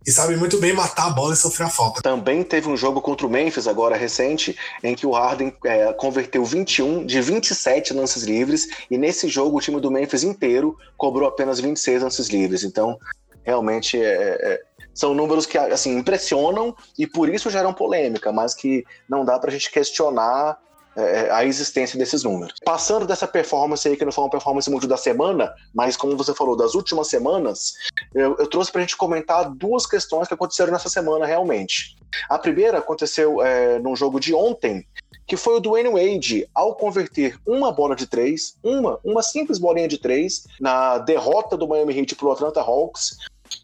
[0.05, 2.01] e sabe muito bem matar a bola e sofrer a falta.
[2.01, 6.43] Também teve um jogo contra o Memphis, agora recente, em que o Harden é, converteu
[6.43, 11.59] 21 de 27 lances livres e nesse jogo o time do Memphis inteiro cobrou apenas
[11.59, 12.63] 26 lances livres.
[12.63, 12.97] Então,
[13.43, 14.07] realmente é,
[14.41, 19.37] é, são números que assim impressionam e por isso geram polêmica, mas que não dá
[19.37, 20.57] para a gente questionar
[20.99, 22.53] é, é, a existência desses números.
[22.65, 26.33] Passando dessa performance aí, que não foi uma performance muito da semana, mas como você
[26.33, 27.73] falou, das últimas semanas,
[28.13, 31.97] eu, eu trouxe para a gente comentar duas questões que aconteceram nessa semana realmente.
[32.29, 34.85] A primeira aconteceu é, num jogo de ontem,
[35.27, 39.87] que foi o Dwayne Wade, ao converter uma bola de três, uma, uma simples bolinha
[39.87, 43.15] de três, na derrota do Miami Heat para o Atlanta Hawks,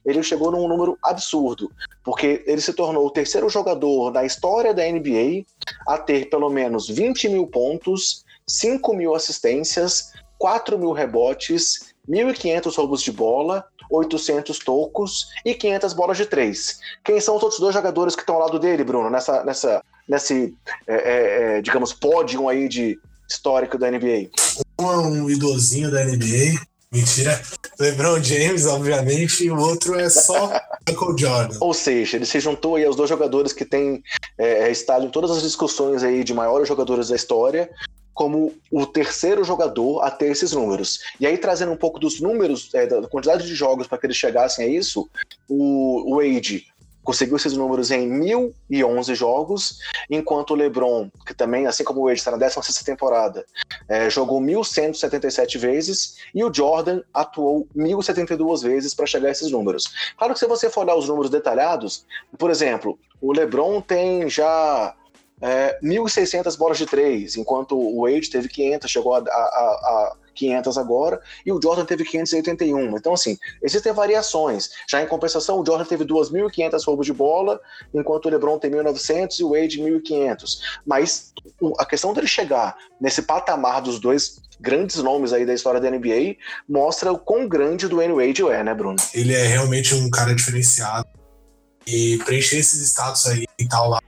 [0.05, 1.71] ele chegou num número absurdo,
[2.03, 5.45] porque ele se tornou o terceiro jogador da história da NBA
[5.87, 13.01] a ter pelo menos 20 mil pontos, 5 mil assistências, 4 mil rebotes, 1.500 roubos
[13.01, 16.79] de bola, 800 tocos e 500 bolas de três.
[17.03, 20.53] Quem são os outros dois jogadores que estão ao lado dele, Bruno, nessa, nessa, nesse,
[20.87, 24.29] é, é, é digamos, pódio aí de histórico da NBA?
[24.79, 26.59] Um um idosinho da NBA,
[26.95, 27.41] Mentira.
[27.77, 30.47] LeBron James, obviamente, e o outro é só
[30.87, 31.57] Michael Jordan.
[31.59, 34.01] Ou seja, ele se juntou aí aos dois jogadores que têm
[34.37, 37.69] é, é, estado em todas as discussões aí de maiores jogadores da história,
[38.13, 41.01] como o terceiro jogador a ter esses números.
[41.19, 44.15] E aí, trazendo um pouco dos números, é, da quantidade de jogos para que eles
[44.15, 45.09] chegassem a isso,
[45.49, 46.65] o Wade
[47.05, 52.19] conseguiu esses números em 1.011 jogos, enquanto o LeBron, que também, assim como o Wade,
[52.19, 53.45] está na 16 temporada,
[53.87, 59.85] é, jogou 1.177 vezes, e o Jordan atuou 1.072 vezes para chegar a esses números.
[60.17, 62.05] Claro que se você for olhar os números detalhados,
[62.37, 64.95] por exemplo, o LeBron tem já
[65.39, 70.77] é, 1.600 bolas de três, enquanto o Wade teve 500, chegou a, a, a 500
[70.77, 72.97] agora, e o Jordan teve 581.
[72.97, 74.69] Então, assim, existem variações.
[74.89, 77.59] Já em compensação, o Jordan teve 2.500 roubos de bola,
[77.93, 80.59] enquanto o LeBron tem 1.900 e o Wade 1.500.
[80.85, 81.33] Mas
[81.79, 86.35] a questão dele chegar nesse patamar dos dois grandes nomes aí da história da NBA
[86.67, 88.97] mostra o quão grande do Dwayne Wade é, né, Bruno?
[89.13, 91.07] Ele é realmente um cara diferenciado.
[91.87, 94.01] E preencher esses status aí e tal lá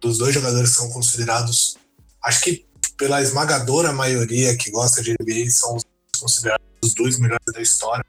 [0.00, 1.76] dos dois jogadores que são considerados,
[2.22, 2.65] acho que
[2.96, 5.76] pela esmagadora maioria que gosta de NBA, são
[6.18, 8.04] considerados os dois melhores da história.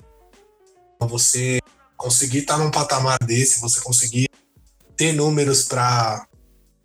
[1.00, 1.60] Você
[1.96, 4.30] conseguir estar num patamar desse, você conseguir
[4.96, 6.26] ter números para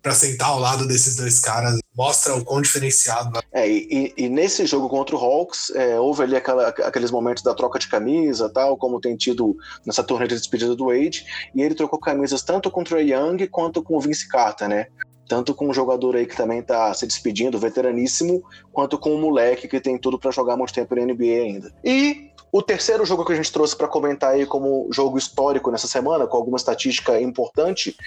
[0.03, 3.39] para sentar ao lado desses dois caras mostra o quão diferenciado.
[3.53, 7.53] É, e, e, nesse jogo contra o Hawks, é, houve ali aquela, aqueles momentos da
[7.53, 11.73] troca de camisa, tal, como tem tido nessa turnê de despedida do Wade, e ele
[11.73, 14.87] trocou camisas tanto contra o Young quanto com o Vince Carter, né?
[15.33, 19.67] Tanto com um jogador aí que também tá se despedindo, veteraníssimo, quanto com um moleque
[19.67, 21.73] que tem tudo para jogar muito tempo na NBA ainda.
[21.83, 25.87] E o terceiro jogo que a gente trouxe para comentar aí como jogo histórico nessa
[25.87, 27.97] semana, com alguma estatística importante,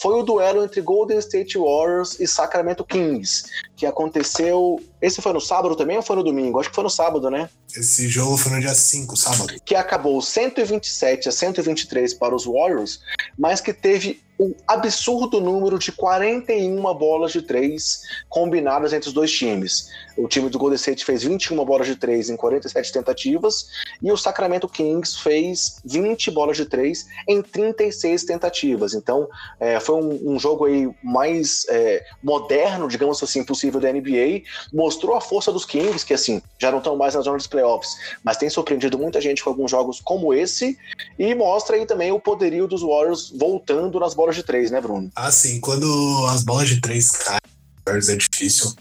[0.00, 4.80] foi o duelo entre Golden State Warriors e Sacramento Kings, que aconteceu.
[5.02, 6.60] Esse foi no sábado também ou foi no domingo?
[6.60, 7.50] Acho que foi no sábado, né?
[7.76, 9.52] Esse jogo foi no dia 5, sábado.
[9.64, 13.00] Que acabou 127 a 123 para os Warriors,
[13.36, 19.32] mas que teve um absurdo número de 41 bolas de três combinadas entre os dois
[19.32, 19.88] times.
[20.16, 23.68] O time do Golden State fez 21 bolas de três em 47 tentativas
[24.02, 28.94] e o Sacramento Kings fez 20 bolas de três em 36 tentativas.
[28.94, 29.28] Então,
[29.60, 34.42] é, foi um, um, jogo aí mais é, moderno, digamos assim, possível da NBA.
[34.72, 37.96] Mostrou a força dos Kings, que assim, já não estão mais na zona dos playoffs,
[38.24, 40.76] mas tem surpreendido muita gente com alguns jogos como esse.
[41.16, 44.80] E mostra aí também o poderio dos Warriors voltando nas bolas bolas de três, né,
[44.80, 45.10] Bruno?
[45.16, 45.58] Ah, sim.
[45.60, 47.40] Quando as bolas de três caem,
[47.86, 48.74] é difícil.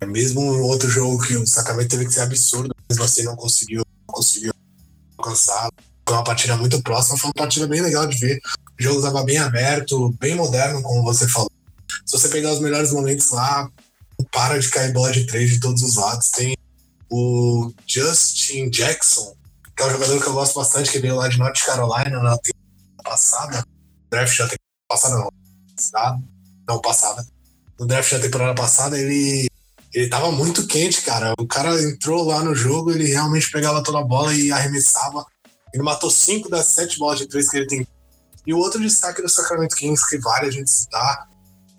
[0.00, 3.82] É mesmo outro jogo que o Sacramento teve que ser absurdo, mas você não conseguiu,
[4.06, 4.52] não conseguiu
[5.18, 5.68] alcançar.
[6.06, 8.40] Foi uma partida muito próxima, foi uma partida bem legal de ver.
[8.78, 11.50] O jogo estava bem aberto, bem moderno, como você falou.
[12.06, 13.68] Se você pegar os melhores momentos lá,
[14.30, 16.30] para de cair bola de três de todos os lados.
[16.30, 16.56] Tem
[17.10, 19.34] o Justin Jackson,
[19.76, 22.38] que é um jogador que eu gosto bastante, que veio lá de North Carolina na
[22.38, 23.71] temporada passada
[24.12, 26.22] draft da temporada passada, não,
[26.68, 27.26] não passada.
[27.80, 29.48] No draft da temporada passada, ele,
[29.92, 31.32] ele tava muito quente, cara.
[31.38, 35.24] O cara entrou lá no jogo, ele realmente pegava toda a bola e arremessava.
[35.72, 37.88] Ele matou cinco das sete bolas de três que ele tem.
[38.46, 41.26] E o outro destaque do Sacramento Kings, que vale a gente citar,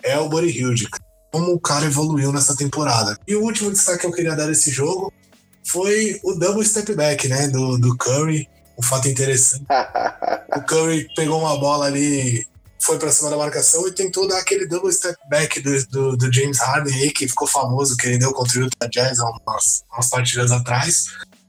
[0.01, 0.87] é o Buddy Hilde.
[1.31, 3.17] Como o cara evoluiu nessa temporada.
[3.27, 5.13] E o último destaque que eu queria dar desse jogo
[5.65, 9.65] foi o double step back, né, do, do Curry um fato interessante.
[10.55, 12.47] o Curry pegou uma bola ali,
[12.79, 16.33] foi para cima da marcação e tentou dar aquele double step back do, do, do,
[16.33, 19.83] James Harden aí, que ficou famoso, que ele deu contra o Utah Jazz há umas,
[19.91, 21.05] umas partidas atrás.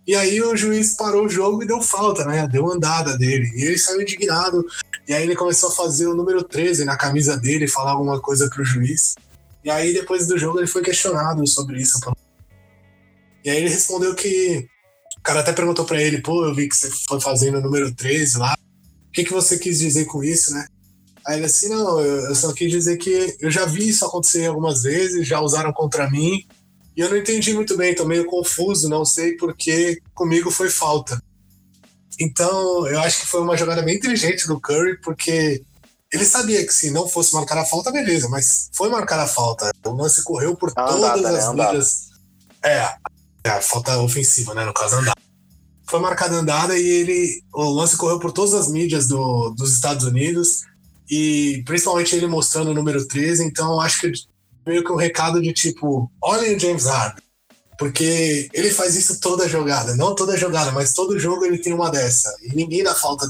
[0.06, 2.46] E aí o juiz parou o jogo e deu falta, né?
[2.46, 3.50] Deu andada dele.
[3.54, 4.64] E ele saiu indignado.
[5.08, 8.48] E aí ele começou a fazer o número 13 na camisa dele, falar alguma coisa
[8.50, 9.14] pro juiz.
[9.64, 11.98] E aí depois do jogo ele foi questionado sobre isso.
[13.42, 14.68] E aí ele respondeu que
[15.24, 18.36] cara até perguntou para ele, pô, eu vi que você foi fazendo o número 13
[18.38, 18.54] lá.
[19.08, 20.66] O que, que você quis dizer com isso, né?
[21.26, 24.82] Aí ele assim, não, eu só quis dizer que eu já vi isso acontecer algumas
[24.82, 26.46] vezes, já usaram contra mim,
[26.94, 31.18] e eu não entendi muito bem, tô meio confuso, não sei porque comigo foi falta.
[32.20, 35.62] Então, eu acho que foi uma jogada bem inteligente do Curry, porque
[36.12, 39.72] ele sabia que se não fosse marcar a falta, beleza, mas foi marcar a falta.
[39.86, 42.10] O lance correu por todas andada, as né?
[42.62, 42.94] É, é,
[43.50, 44.64] a falta ofensiva, né?
[44.64, 45.20] No caso, andada.
[45.88, 47.42] Foi marcada andada e ele.
[47.52, 50.62] O lance correu por todas as mídias do, dos Estados Unidos
[51.10, 53.44] e principalmente ele mostrando o número 13.
[53.44, 54.12] Então, acho que
[54.66, 57.22] meio que um recado de tipo: olhem o James Harden.
[57.76, 59.96] Porque ele faz isso toda jogada.
[59.96, 62.32] Não toda jogada, mas todo jogo ele tem uma dessa.
[62.42, 63.28] E ninguém dá falta.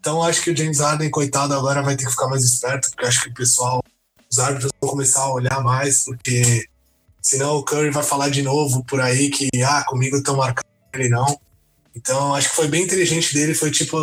[0.00, 3.06] Então, acho que o James Harden, coitado, agora vai ter que ficar mais esperto, porque
[3.06, 3.82] acho que o pessoal,
[4.30, 6.64] os árbitros vão começar a olhar mais, porque
[7.26, 11.08] Senão o Curry vai falar de novo por aí que, ah, comigo estão marcando ele
[11.08, 11.26] não.
[11.92, 13.52] Então, acho que foi bem inteligente dele.
[13.52, 13.98] Foi tipo.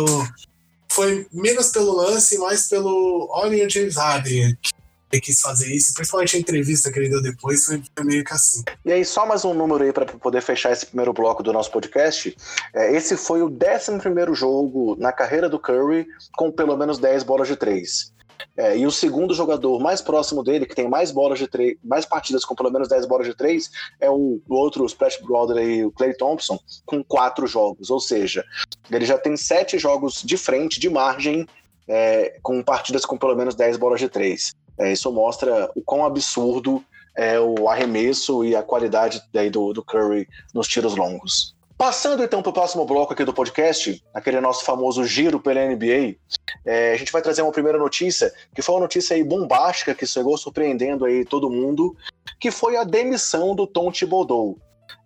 [0.92, 3.26] Foi menos pelo lance, mais pelo.
[3.32, 7.22] Olha o James Harden que ele quis fazer isso, principalmente a entrevista que ele deu
[7.22, 8.62] depois, foi meio que assim.
[8.84, 11.70] E aí, só mais um número aí para poder fechar esse primeiro bloco do nosso
[11.70, 12.36] podcast.
[12.74, 16.06] É, esse foi o 11 jogo na carreira do Curry
[16.36, 18.12] com pelo menos 10 bolas de três.
[18.56, 22.06] É, e o segundo jogador mais próximo dele, que tem mais bolas de três, mais
[22.06, 25.84] partidas com pelo menos 10 bolas de três, é o, o outro Splash Brother aí,
[25.84, 27.90] o Clay Thompson, com quatro jogos.
[27.90, 28.44] Ou seja,
[28.90, 31.46] ele já tem sete jogos de frente, de margem,
[31.88, 34.54] é, com partidas com pelo menos 10 bolas de três.
[34.78, 36.84] É, isso mostra o quão absurdo
[37.16, 41.53] é o arremesso e a qualidade daí do, do Curry nos tiros longos.
[41.76, 46.16] Passando então para o próximo bloco aqui do podcast, aquele nosso famoso giro pela NBA,
[46.64, 50.06] é, a gente vai trazer uma primeira notícia, que foi uma notícia aí bombástica que
[50.06, 51.96] chegou surpreendendo aí todo mundo,
[52.38, 54.56] que foi a demissão do Tom Thibodeau.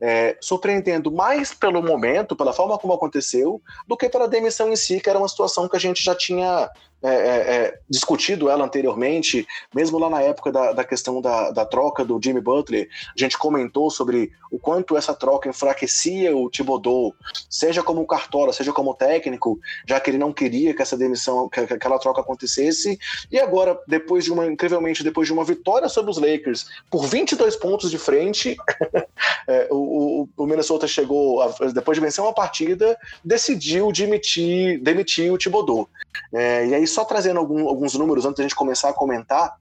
[0.00, 5.00] É, surpreendendo mais pelo momento, pela forma como aconteceu, do que pela demissão em si,
[5.00, 6.70] que era uma situação que a gente já tinha
[7.02, 11.64] é, é, é, discutido ela anteriormente, mesmo lá na época da, da questão da, da,
[11.64, 17.14] troca do Jimmy Butler, a gente comentou sobre o quanto essa troca enfraquecia o Thibodeau,
[17.48, 21.66] seja como cartola, seja como técnico, já que ele não queria que essa demissão, que,
[21.68, 22.98] que aquela troca acontecesse,
[23.30, 27.54] e agora, depois de uma, incrivelmente, depois de uma vitória sobre os Lakers, por 22
[27.56, 28.56] pontos de frente,
[29.46, 35.38] é, o, o, Minnesota chegou, a, depois de vencer uma partida, decidiu demitir, demitir o
[35.38, 35.88] Thibodeau.
[36.34, 39.54] É, e aí só trazendo algum, alguns números antes da gente começar a comentar,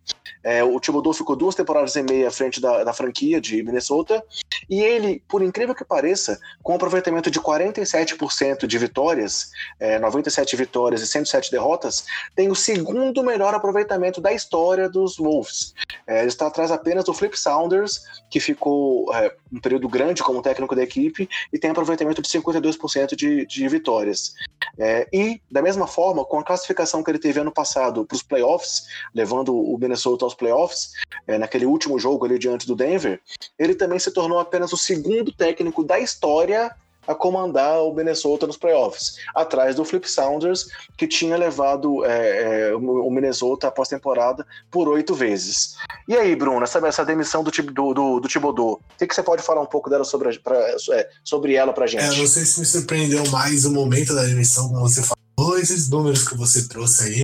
[0.44, 4.24] é, o Thibodeau ficou duas temporadas e meia à frente da, da franquia de Minnesota,
[4.70, 10.56] e ele, por incrível que pareça, com um aproveitamento de 47% de vitórias, é, 97
[10.56, 15.74] vitórias e 107 derrotas, tem o segundo melhor aproveitamento da história dos Wolves.
[16.06, 20.42] É, ele está atrás apenas do Flip Saunders, que ficou é, um período grande como
[20.42, 24.34] técnico da equipe, e tem aproveitamento de 52% de, de vitórias.
[24.78, 28.24] É, e, da mesma forma, com a classificação que ele teve ano passado para os
[28.24, 30.91] playoffs, levando o Minnesota aos playoffs,
[31.26, 33.20] é, naquele último jogo ali diante do Denver,
[33.58, 36.76] ele também se tornou apenas o segundo técnico da história
[37.08, 40.67] a comandar o Minnesota nos playoffs, atrás do Flip Saunders,
[40.98, 45.76] que tinha levado é, é, o Minnesota após temporada por oito vezes.
[46.08, 49.24] E aí, Bruno, essa, essa demissão do, do, do, do Thibodeau, o que, que, você
[49.24, 52.04] pode falar um pouco dela sobre, pra, é, sobre ela pra gente?
[52.04, 55.89] É, não sei se me surpreendeu mais o momento da demissão, como você falou, esses
[55.89, 57.22] números que você trouxe aí.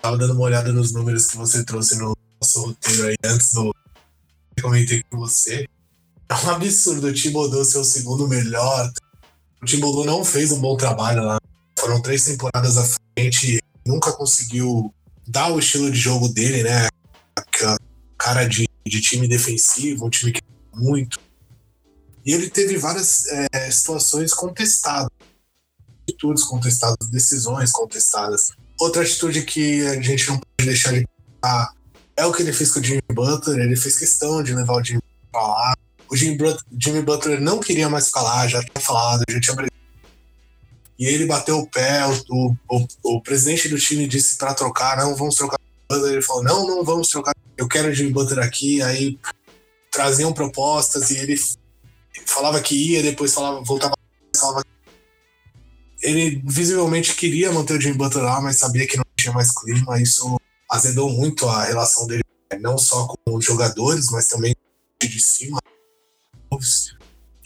[0.00, 3.74] Tava dando uma olhada nos números que você trouxe no nosso roteiro aí antes do
[4.60, 5.66] comentei com você.
[6.34, 8.92] É um absurdo o Thibodeau ser o segundo melhor.
[9.62, 11.38] O Thibodeau não fez um bom trabalho lá.
[11.78, 13.60] Foram três temporadas à frente.
[13.86, 14.92] Nunca conseguiu
[15.28, 16.88] dar o estilo de jogo dele, né?
[17.36, 17.78] Aquela
[18.18, 20.42] cara de, de time defensivo, um time que
[20.74, 21.20] muito.
[22.26, 25.10] E ele teve várias é, situações contestadas.
[26.02, 28.48] Atitudes contestadas, decisões contestadas.
[28.80, 31.06] Outra atitude que a gente não pode deixar de
[31.40, 31.72] falar
[32.16, 33.60] é o que ele fez com o Jimmy Butler.
[33.60, 35.74] Ele fez questão de levar o Jimmy pra lá.
[36.10, 36.38] O Jimmy,
[36.78, 39.56] Jimmy Butler não queria mais ficar lá, já tinha falado, já tinha
[40.98, 45.16] e ele bateu o pé, o, o, o presidente do time disse para trocar, não,
[45.16, 46.12] vamos trocar Butler.
[46.12, 48.82] Ele falou, não, não vamos trocar, eu quero o Jimmy Butler aqui.
[48.82, 49.18] Aí
[49.90, 51.36] traziam propostas e ele
[52.26, 53.94] falava que ia, depois falava, voltava,
[54.36, 54.64] falava
[56.02, 60.00] ele visivelmente queria manter o Jimmy Butler lá, mas sabia que não tinha mais clima.
[60.00, 60.38] Isso
[60.70, 62.22] azedou muito a relação dele,
[62.60, 64.54] não só com os jogadores, mas também
[65.02, 65.58] de cima.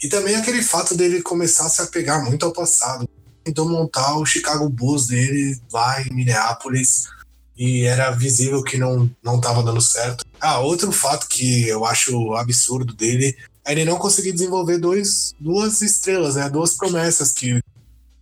[0.01, 3.07] E também aquele fato dele começar a se apegar muito ao passado.
[3.43, 7.07] Tentou montar o Chicago Bulls dele lá em Minneapolis
[7.57, 10.23] e era visível que não não estava dando certo.
[10.39, 15.81] Ah, outro fato que eu acho absurdo dele é ele não conseguir desenvolver dois, duas
[15.81, 16.49] estrelas, né?
[16.49, 17.61] Duas promessas que o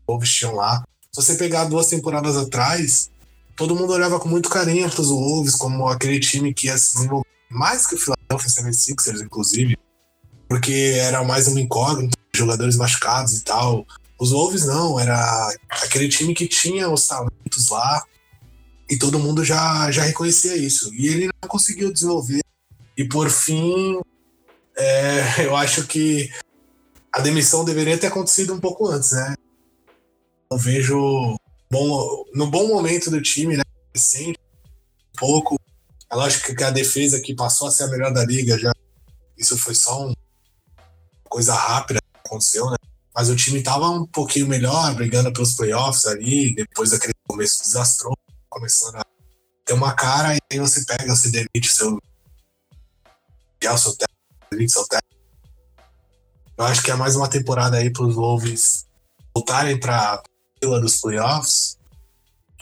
[0.08, 0.84] Wolves tinham lá.
[1.12, 3.10] Se você pegar duas temporadas atrás,
[3.56, 6.95] todo mundo olhava com muito carinho para os Wolves como aquele time que ia se
[6.95, 9.78] desenvolver mais que o Philadelphia 76ers, inclusive
[10.47, 13.86] porque era mais uma incógnita, jogadores machucados e tal.
[14.19, 18.03] Os Wolves não, era aquele time que tinha os talentos lá
[18.89, 20.93] e todo mundo já, já reconhecia isso.
[20.93, 22.41] E ele não conseguiu desenvolver.
[22.97, 23.99] E por fim,
[24.77, 26.31] é, eu acho que
[27.12, 29.36] a demissão deveria ter acontecido um pouco antes, né?
[30.49, 31.36] Eu vejo
[31.69, 33.63] bom, no bom momento do time, né?
[33.93, 34.39] Recente,
[35.15, 35.60] um pouco.
[36.10, 38.71] É lógico que a defesa que passou a ser a melhor da liga já.
[39.38, 40.13] Isso foi só um,
[41.27, 42.77] coisa rápida aconteceu, né?
[43.15, 48.17] Mas o time tava um pouquinho melhor, brigando pelos playoffs ali, depois daquele começo desastroso,
[48.49, 49.05] começando a
[49.65, 51.97] ter uma cara, e aí você pega, você demite seu.
[51.97, 55.07] o seu técnico, seu técnico.
[56.57, 58.87] Eu acho que é mais uma temporada aí para os Wolves
[59.35, 60.21] voltarem para
[60.59, 61.77] fila dos playoffs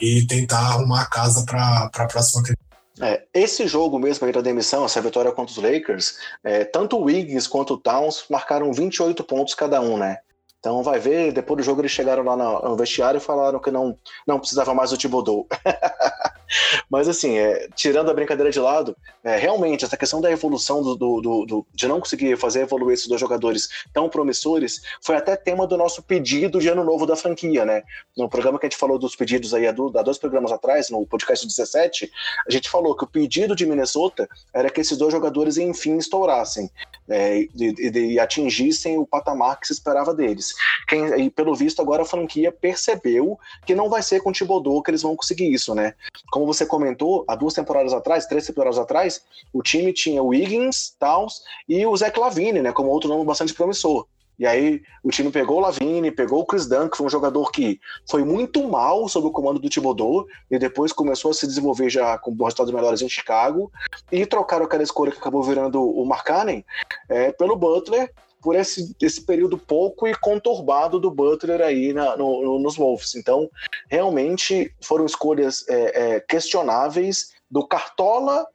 [0.00, 2.65] e tentar arrumar a casa para a próxima temporada.
[3.00, 7.04] É, esse jogo mesmo aí da demissão, essa vitória contra os Lakers, é, tanto o
[7.04, 10.18] Wiggins quanto o Towns marcaram 28 pontos cada um, né?
[10.66, 13.70] Então vai ver, depois do jogo eles chegaram lá no, no vestiário e falaram que
[13.70, 13.96] não,
[14.26, 15.46] não precisava mais do Thibodeau.
[16.90, 20.96] Mas assim, é, tirando a brincadeira de lado, é, realmente essa questão da evolução do,
[20.96, 25.36] do, do, do, de não conseguir fazer evoluir esses dois jogadores tão promissores foi até
[25.36, 27.82] tema do nosso pedido de ano novo da franquia, né?
[28.16, 31.46] No programa que a gente falou dos pedidos aí há dois programas atrás, no podcast
[31.46, 32.10] 17,
[32.46, 36.70] a gente falou que o pedido de Minnesota era que esses dois jogadores enfim estourassem
[37.08, 40.55] é, e, e, e, atingissem o patamar que se esperava deles.
[40.86, 44.82] Quem, e pelo visto agora a franquia percebeu que não vai ser com o Thibodeau
[44.82, 45.94] que eles vão conseguir isso, né?
[46.30, 50.94] Como você comentou, há duas temporadas atrás, três temporadas atrás, o time tinha o Wiggins,
[50.98, 52.72] Towns e o Zach Lavine, né?
[52.72, 54.06] Como outro nome bastante promissor.
[54.38, 57.50] E aí o time pegou o Lavine, pegou o Chris Dunn, que foi um jogador
[57.50, 61.88] que foi muito mal sob o comando do Thibodeau, e depois começou a se desenvolver
[61.88, 63.72] já com resultados melhores em Chicago,
[64.12, 66.64] e trocaram aquela escolha que acabou virando o Markkanen
[67.08, 68.12] é, pelo Butler,
[68.46, 73.16] por esse, esse período pouco e conturbado do Butler aí na, no, no, nos Wolves.
[73.16, 73.50] Então,
[73.90, 78.46] realmente foram escolhas é, é, questionáveis do Cartola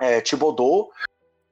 [0.00, 0.88] é, Thibodeau,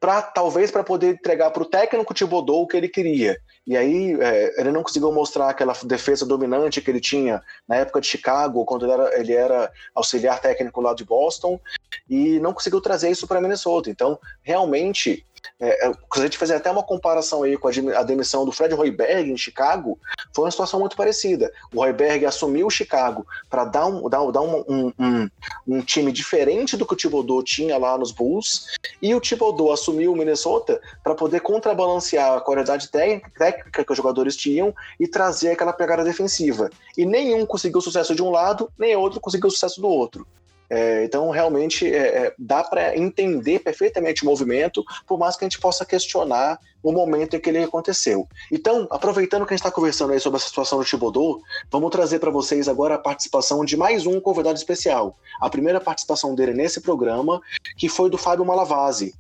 [0.01, 3.39] para talvez para poder entregar para o técnico Thibodeau o que ele queria.
[3.67, 8.01] E aí é, ele não conseguiu mostrar aquela defesa dominante que ele tinha na época
[8.01, 11.61] de Chicago, quando ele era, ele era auxiliar técnico lá de Boston,
[12.09, 13.91] e não conseguiu trazer isso para Minnesota.
[13.91, 15.27] Então, realmente,
[15.61, 18.75] é, é, se a gente fazer até uma comparação aí com a demissão do Fred
[18.75, 19.99] Hoiberg em Chicago,
[20.35, 21.53] foi uma situação muito parecida.
[21.75, 25.29] O Hoiberg assumiu o Chicago para dar, um, dar, dar um, um, um,
[25.67, 28.67] um, time diferente do que o Thibodeau tinha lá nos Bulls,
[29.01, 34.37] e o Thibodeau assumiu o Minnesota para poder contrabalancear a qualidade técnica que os jogadores
[34.37, 36.71] tinham e trazer aquela pegada defensiva.
[36.97, 40.27] E nenhum conseguiu sucesso de um lado, nem outro conseguiu sucesso do outro.
[40.69, 45.49] É, então, realmente, é, é dá para entender perfeitamente o movimento, por mais que a
[45.49, 48.27] gente possa questionar o momento em que ele aconteceu.
[48.51, 51.41] Então, aproveitando que a gente está conversando aí sobre a situação do Thibodeau,
[51.71, 55.17] vamos trazer para vocês agora a participação de mais um convidado especial.
[55.41, 57.41] A primeira participação dele nesse programa,
[57.77, 59.15] que foi do Fábio Malavasi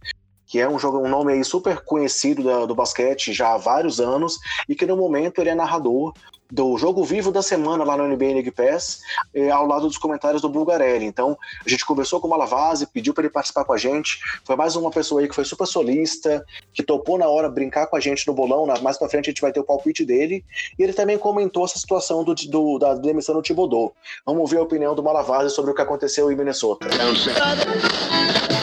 [0.52, 3.98] que é um jogo, um nome aí super conhecido do, do basquete já há vários
[3.98, 4.38] anos
[4.68, 6.12] e que no momento ele é narrador
[6.52, 9.00] do jogo vivo da semana lá no NBA League Pass,
[9.34, 11.06] eh, ao lado dos comentários do Bulgarelli.
[11.06, 11.34] Então,
[11.64, 14.18] a gente conversou com o Malavase, pediu para ele participar com a gente.
[14.44, 16.44] Foi mais uma pessoa aí que foi super solista,
[16.74, 18.66] que topou na hora brincar com a gente no bolão.
[18.82, 20.44] Mais pra frente a gente vai ter o palpite dele.
[20.78, 23.94] E ele também comentou essa situação do, do da demissão do Thibodeau.
[24.26, 26.86] Vamos ver a opinião do Malavase sobre o que aconteceu em Minnesota.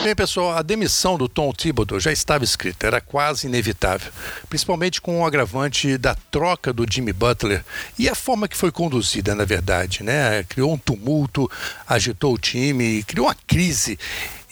[0.02, 4.10] Bem, pessoal, a demissão do Tom Thibodeau já estava escrita, era quase inevitável,
[4.48, 7.62] principalmente com o agravante da troca do Jimmy Butler
[7.98, 10.44] e a forma que foi conduzida, na verdade, né?
[10.48, 11.50] Criou um tumulto,
[11.86, 13.98] agitou o time, criou uma crise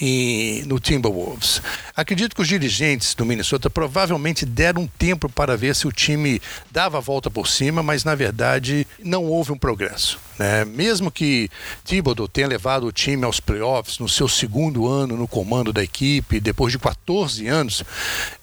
[0.01, 1.61] em, no Timberwolves.
[1.97, 6.41] Acredito que os dirigentes do Minnesota provavelmente deram um tempo para ver se o time
[6.71, 10.19] dava a volta por cima, mas na verdade não houve um progresso.
[10.39, 10.65] Né?
[10.65, 11.51] Mesmo que
[11.85, 16.39] Thibodeau tenha levado o time aos playoffs no seu segundo ano no comando da equipe,
[16.39, 17.83] depois de 14 anos,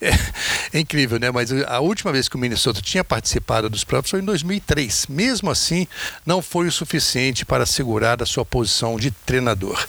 [0.00, 0.10] é,
[0.74, 1.30] é incrível, né?
[1.30, 5.06] Mas a última vez que o Minnesota tinha participado dos playoffs foi em 2003.
[5.08, 5.88] Mesmo assim,
[6.26, 9.86] não foi o suficiente para segurar a sua posição de treinador.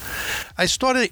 [0.56, 1.10] A história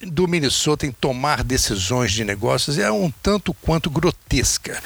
[0.00, 4.80] do Minnesota em tomar decisões de negócios é um tanto quanto grotesca.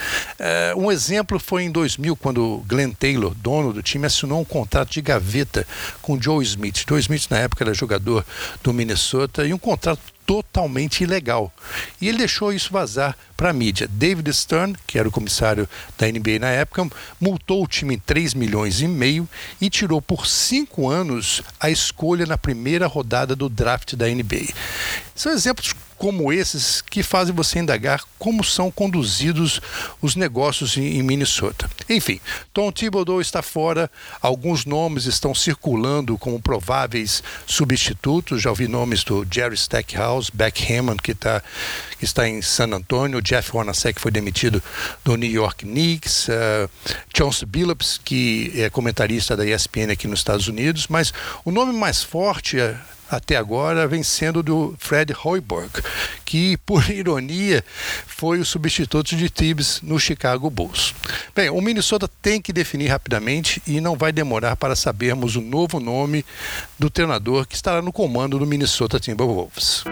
[0.75, 4.91] Uh, um exemplo foi em 2000, quando Glenn Taylor, dono do time, assinou um contrato
[4.91, 5.67] de gaveta
[6.01, 6.85] com Joe Smith.
[6.89, 8.25] Joe Smith, na época, era jogador
[8.63, 11.53] do Minnesota e um contrato totalmente ilegal.
[12.01, 13.89] E ele deixou isso vazar para a mídia.
[13.89, 15.69] David Stern, que era o comissário
[15.99, 16.89] da NBA na época,
[17.21, 19.29] multou o time em 3 milhões e meio
[19.61, 24.53] e tirou por cinco anos a escolha na primeira rodada do draft da NBA.
[25.15, 29.61] São exemplos como esses que fazem você indagar como são conduzidos
[30.01, 31.71] os negócios em Minnesota.
[31.89, 32.21] Enfim,
[32.53, 33.89] Tom Thibodeau está fora,
[34.21, 38.43] alguns nomes estão circulando como prováveis substitutos.
[38.43, 41.41] Já ouvi nomes do Jerry Stackhouse, Beck Hammond, que, tá,
[41.97, 44.61] que está em San Antonio, Jeff Hornacek, foi demitido
[45.05, 46.69] do New York Knicks, uh,
[47.17, 51.13] Chauncey Billups, que é comentarista da ESPN aqui nos Estados Unidos, mas
[51.45, 52.77] o nome mais forte é
[53.17, 55.71] até agora vem sendo do Fred Hoiberg,
[56.25, 57.65] que, por ironia,
[58.07, 60.95] foi o substituto de Tibbs no Chicago Bulls.
[61.35, 65.79] Bem, o Minnesota tem que definir rapidamente e não vai demorar para sabermos o novo
[65.79, 66.25] nome
[66.79, 69.85] do treinador que estará no comando do Minnesota Timberwolves.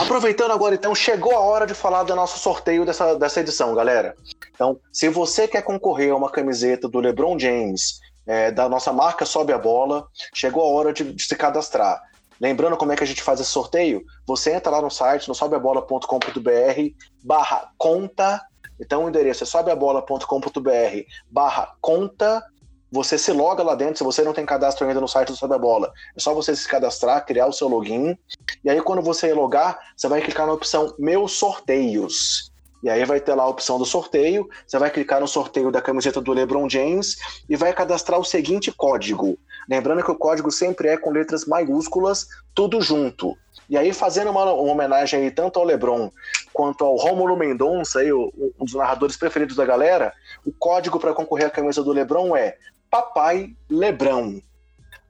[0.00, 4.14] Aproveitando agora, então, chegou a hora de falar do nosso sorteio dessa, dessa edição, galera.
[4.54, 9.24] Então, se você quer concorrer a uma camiseta do LeBron James é, da nossa marca
[9.24, 12.00] Sobe a Bola, chegou a hora de, de, se cadastrar.
[12.40, 14.04] Lembrando como é que a gente faz esse sorteio?
[14.26, 16.80] Você entra lá no site, no sobeabola.com.br
[17.24, 18.40] barra conta.
[18.78, 22.44] Então o endereço é sobeabola.com.br barra conta
[22.90, 25.54] você se loga lá dentro, se você não tem cadastro ainda no site do Sobe
[25.54, 28.16] a Bola, é só você se cadastrar, criar o seu login,
[28.64, 32.50] e aí quando você logar, você vai clicar na opção Meus Sorteios.
[32.82, 35.82] E aí vai ter lá a opção do sorteio, você vai clicar no sorteio da
[35.82, 37.16] camiseta do LeBron James
[37.48, 39.38] e vai cadastrar o seguinte código.
[39.68, 43.36] Lembrando que o código sempre é com letras maiúsculas, tudo junto.
[43.68, 46.10] E aí, fazendo uma, uma homenagem aí, tanto ao LeBron
[46.54, 50.12] quanto ao Rômulo Mendonça, aí, um dos narradores preferidos da galera,
[50.46, 52.56] o código para concorrer à camisa do LeBron é
[52.90, 54.40] Papai Lebrão.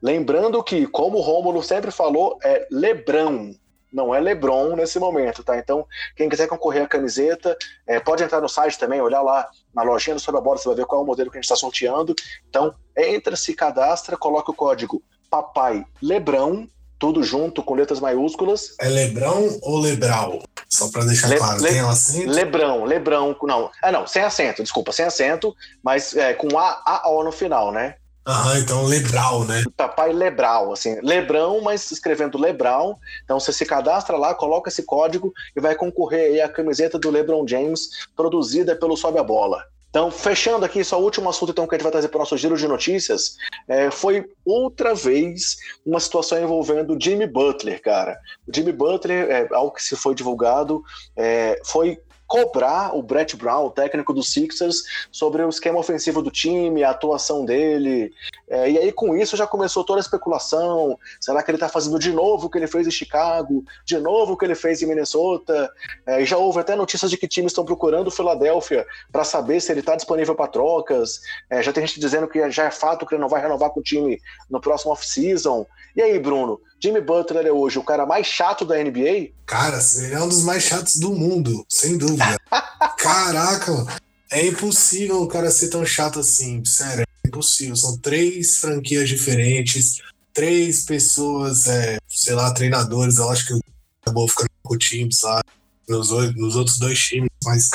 [0.01, 3.55] Lembrando que, como o Rômulo sempre falou, é Lebrão,
[3.91, 5.57] não é Lebron nesse momento, tá?
[5.57, 5.85] Então,
[6.15, 10.15] quem quiser concorrer à camiseta, é, pode entrar no site também, olhar lá na lojinha
[10.15, 11.55] do Sobre a Bola, você vai ver qual é o modelo que a gente está
[11.55, 12.15] sorteando.
[12.47, 16.67] Então, entra, se cadastra, coloca o código Papai Lebrão,
[16.97, 18.75] tudo junto, com letras maiúsculas.
[18.79, 20.43] É Lebrão ou Lebral?
[20.67, 22.29] Só para deixar Le, claro, Le, tem um acento?
[22.29, 23.71] Lebrão, Lebrão, não.
[23.81, 27.71] Ah, não, sem acento, desculpa, sem acento, mas é, com A, A, O no final,
[27.71, 27.95] né?
[28.29, 29.63] Aham, então Lebral, né?
[29.75, 32.99] Papai Lebral, assim, Lebrão, mas escrevendo Lebral.
[33.23, 37.09] Então você se cadastra lá, coloca esse código e vai concorrer aí à camiseta do
[37.09, 39.63] LeBron James, produzida pelo Sobe a Bola.
[39.89, 42.19] Então, fechando aqui, só o último assunto então, que a gente vai trazer para o
[42.19, 43.35] nosso giro de notícias,
[43.67, 48.15] é, foi outra vez uma situação envolvendo Jimmy Butler, cara.
[48.47, 50.83] O Jimmy Butler, é, algo que se foi divulgado,
[51.17, 51.97] é, foi
[52.29, 56.91] cobrar o Brett Brown, o técnico dos Sixers, sobre o esquema ofensivo do time, a
[56.91, 58.13] atuação dele.
[58.47, 60.97] É, e aí, com isso, já começou toda a especulação.
[61.19, 63.63] Será que ele está fazendo de novo o que ele fez em Chicago?
[63.83, 65.71] De novo o que ele fez em Minnesota?
[66.05, 69.71] É, já houve até notícias de que times estão procurando o Philadelphia para saber se
[69.71, 71.21] ele está disponível para trocas.
[71.49, 73.79] É, já tem gente dizendo que já é fato que ele não vai renovar com
[73.79, 75.65] o time no próximo off-season.
[75.95, 76.61] E aí, Bruno?
[76.81, 79.31] Jimmy Butler é hoje o cara mais chato da NBA?
[79.45, 82.39] Cara, ele é um dos mais chatos do mundo, sem dúvida.
[82.97, 83.87] Caraca, mano.
[84.31, 87.03] É impossível o cara ser tão chato assim, sério.
[87.25, 87.75] É impossível.
[87.75, 90.01] São três franquias diferentes,
[90.33, 93.17] três pessoas, é, sei lá, treinadores.
[93.17, 93.59] Eu acho que
[94.01, 95.43] acabou ficando com o time, sabe?
[95.87, 97.69] Nos, nos outros dois times, mas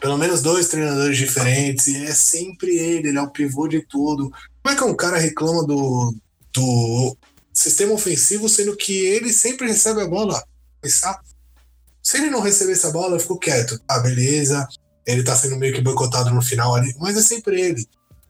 [0.00, 1.86] pelo menos dois treinadores diferentes.
[1.86, 4.32] E é sempre ele, ele é o pivô de tudo.
[4.62, 6.16] Como é que um cara reclama do,
[6.52, 7.16] do
[7.52, 10.42] sistema ofensivo, sendo que ele sempre recebe a bola.
[12.02, 13.78] Se ele não receber essa bola, eu fico quieto.
[13.88, 14.66] Ah, beleza.
[15.06, 17.86] Ele tá sendo meio que boicotado no final ali, mas é sempre ele.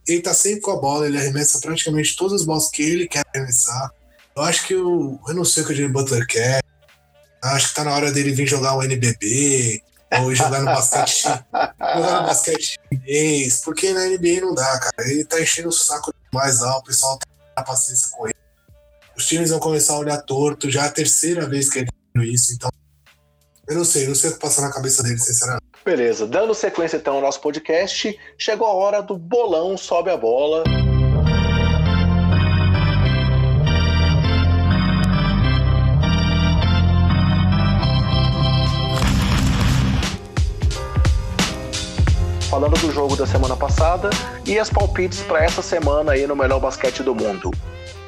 [0.07, 3.23] Ele tá sempre com a bola, ele arremessa praticamente todas as bolas que ele quer
[3.33, 3.91] arremessar.
[4.35, 5.19] Eu acho que o.
[5.29, 6.63] Eu não sei o que o Jimmy Butler quer.
[7.45, 9.83] Eu acho que tá na hora dele vir jogar um NBB,
[10.21, 11.23] ou jogar no basquete.
[11.53, 15.11] jogar no basquete chinês, porque na NBA não dá, cara.
[15.11, 17.19] Ele tá enchendo o saco mais lá, o pessoal
[17.55, 18.42] tá paciência com ele
[19.23, 21.93] os times vão começar a olhar torto, já é a terceira vez que ele tá
[22.13, 22.71] fazendo isso, então
[23.69, 25.63] eu não sei, não sei o que passa na cabeça dele, sinceramente.
[25.85, 30.65] Beleza, dando sequência então ao nosso podcast, chegou a hora do bolão sobe a bola.
[42.51, 44.11] Falando do jogo da semana passada
[44.45, 47.51] e as palpites para essa semana aí no melhor basquete do mundo.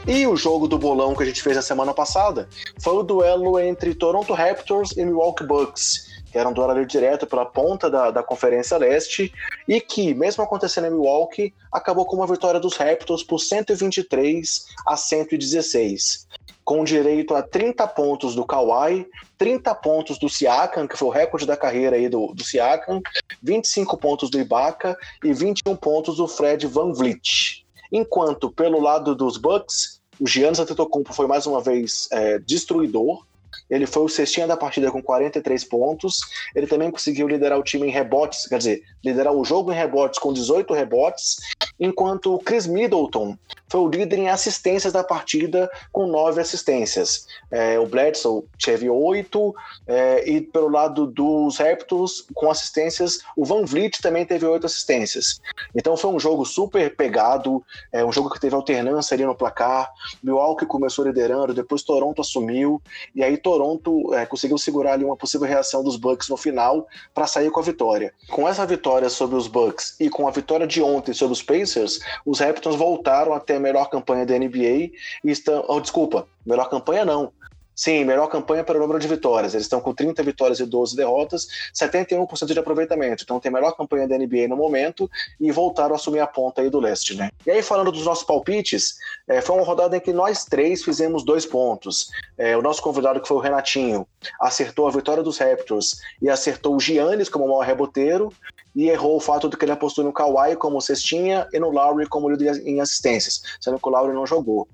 [0.07, 2.47] E o jogo do bolão que a gente fez na semana passada
[2.79, 7.47] foi o duelo entre Toronto Raptors e Milwaukee Bucks, que era um duelo direto pela
[7.47, 9.33] ponta da, da Conferência Leste,
[9.67, 14.95] e que, mesmo acontecendo em Milwaukee, acabou com uma vitória dos Raptors por 123 a
[14.95, 16.29] 116
[16.65, 21.47] com direito a 30 pontos do Kawhi, 30 pontos do Siakam, que foi o recorde
[21.47, 23.03] da carreira aí do, do Siakam,
[23.43, 27.65] 25 pontos do Ibaka e 21 pontos do Fred Van Vliet.
[27.93, 33.25] Enquanto pelo lado dos Bucks, o Giannis Antetokounmpo foi mais uma vez é, destruidor.
[33.71, 36.21] Ele foi o cestinha da partida com 43 pontos.
[36.55, 40.19] Ele também conseguiu liderar o time em rebotes, quer dizer, liderar o jogo em rebotes
[40.19, 41.39] com 18 rebotes,
[41.79, 43.37] enquanto o Chris Middleton
[43.75, 47.27] foi o líder em assistências da partida com nove assistências.
[47.51, 49.53] É, o Bledsoe teve oito,
[49.85, 55.41] é, e pelo lado dos Raptors, com assistências, o Van Vliet também teve oito assistências.
[55.75, 59.91] Então foi um jogo super pegado, é, um jogo que teve alternância ali no placar.
[60.23, 62.81] Milwaukee começou liderando, depois Toronto assumiu,
[63.13, 67.27] e aí Toronto é, conseguiu segurar ali uma possível reação dos Bucks no final para
[67.27, 68.15] sair com a vitória.
[68.31, 71.99] Com essa vitória sobre os Bucks e com a vitória de ontem sobre os Pacers,
[72.25, 74.93] os Raptors voltaram até melhor campanha da NBA
[75.25, 75.65] e estão.
[75.69, 77.33] Oh, desculpa, melhor campanha não.
[77.75, 79.53] Sim, melhor campanha pelo número de vitórias.
[79.53, 83.25] Eles estão com 30 vitórias e 12 derrotas, 71% de aproveitamento.
[83.25, 85.11] Então tem a melhor campanha da NBA no momento
[85.41, 87.31] e voltaram a assumir a ponta aí do leste, né?
[87.45, 88.97] E aí, falando dos nossos palpites,
[89.27, 92.11] é, foi uma rodada em que nós três fizemos dois pontos.
[92.39, 94.07] É, o nosso convidado, que foi o Renatinho,
[94.41, 98.33] acertou a vitória dos Raptors e acertou o Giannis como maior reboteiro
[98.75, 102.07] e errou o fato de que ele apostou no Kawhi como cestinha e no Lowry
[102.07, 104.69] como líder em assistências, sendo que o Lowry não jogou.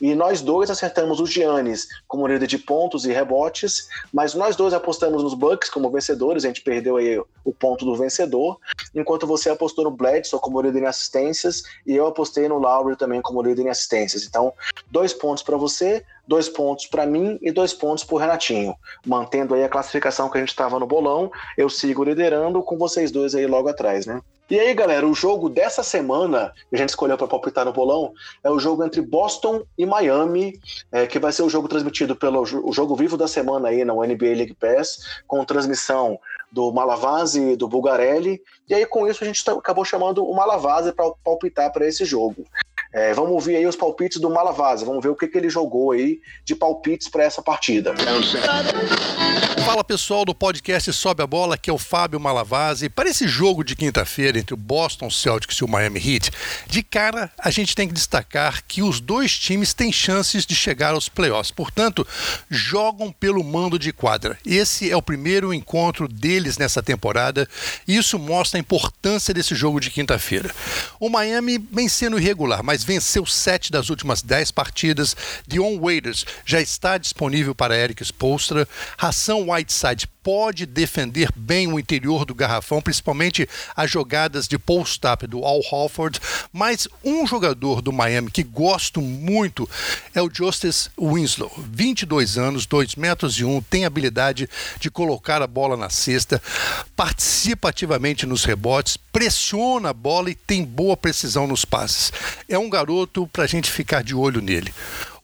[0.00, 4.74] E nós dois acertamos o Giannis como líder de pontos e rebotes, mas nós dois
[4.74, 8.58] apostamos nos Bucks como vencedores, a gente perdeu aí o ponto do vencedor,
[8.94, 13.22] enquanto você apostou no Bledsoe como líder em assistências e eu apostei no Lowry também
[13.22, 14.24] como líder em assistências.
[14.24, 14.52] Então,
[14.90, 18.74] dois pontos para você, dois pontos para mim e dois pontos para o Renatinho.
[19.06, 23.10] Mantendo aí a classificação que a gente estava no bolão, eu sigo liderando com vocês
[23.10, 24.20] dois aí logo atrás, né?
[24.48, 28.12] E aí, galera, o jogo dessa semana que a gente escolheu para palpitar no bolão
[28.44, 30.60] é o jogo entre Boston e Miami,
[30.92, 33.92] é, que vai ser o jogo transmitido pelo o jogo vivo da semana aí na
[33.92, 36.16] NBA League Pass, com transmissão
[36.52, 38.40] do Malavase e do Bulgarelli.
[38.68, 42.04] E aí, com isso, a gente tá, acabou chamando o Malavase para palpitar para esse
[42.04, 42.44] jogo.
[42.92, 45.92] É, vamos ouvir aí os palpites do Malavase, vamos ver o que, que ele jogou
[45.92, 47.94] aí de palpites para essa partida.
[49.64, 52.88] Fala pessoal do podcast Sobe a Bola, que é o Fábio Malavase.
[52.88, 56.30] Para esse jogo de quinta-feira entre o Boston Celtics e o Miami Heat,
[56.68, 60.94] de cara a gente tem que destacar que os dois times têm chances de chegar
[60.94, 62.06] aos playoffs, portanto,
[62.48, 64.38] jogam pelo mando de quadra.
[64.46, 67.48] Esse é o primeiro encontro deles nessa temporada
[67.88, 70.54] e isso mostra a importância desse jogo de quinta-feira.
[71.00, 75.16] O Miami vem sendo irregular, mas venceu sete das últimas dez partidas.
[75.46, 78.68] Dion Waiters já está disponível para Eric Spolstra.
[78.96, 85.44] Ração Whiteside pode defender bem o interior do garrafão, principalmente as jogadas de post-up do
[85.44, 86.18] Al Halford.
[86.52, 89.70] Mas um jogador do Miami que gosto muito
[90.12, 91.52] é o Justice Winslow.
[91.70, 94.50] 22 anos, 2 metros e 1, tem habilidade
[94.80, 96.42] de colocar a bola na cesta,
[96.96, 102.12] participa ativamente nos rebotes, pressiona a bola e tem boa precisão nos passes.
[102.48, 104.74] É um garoto para a gente ficar de olho nele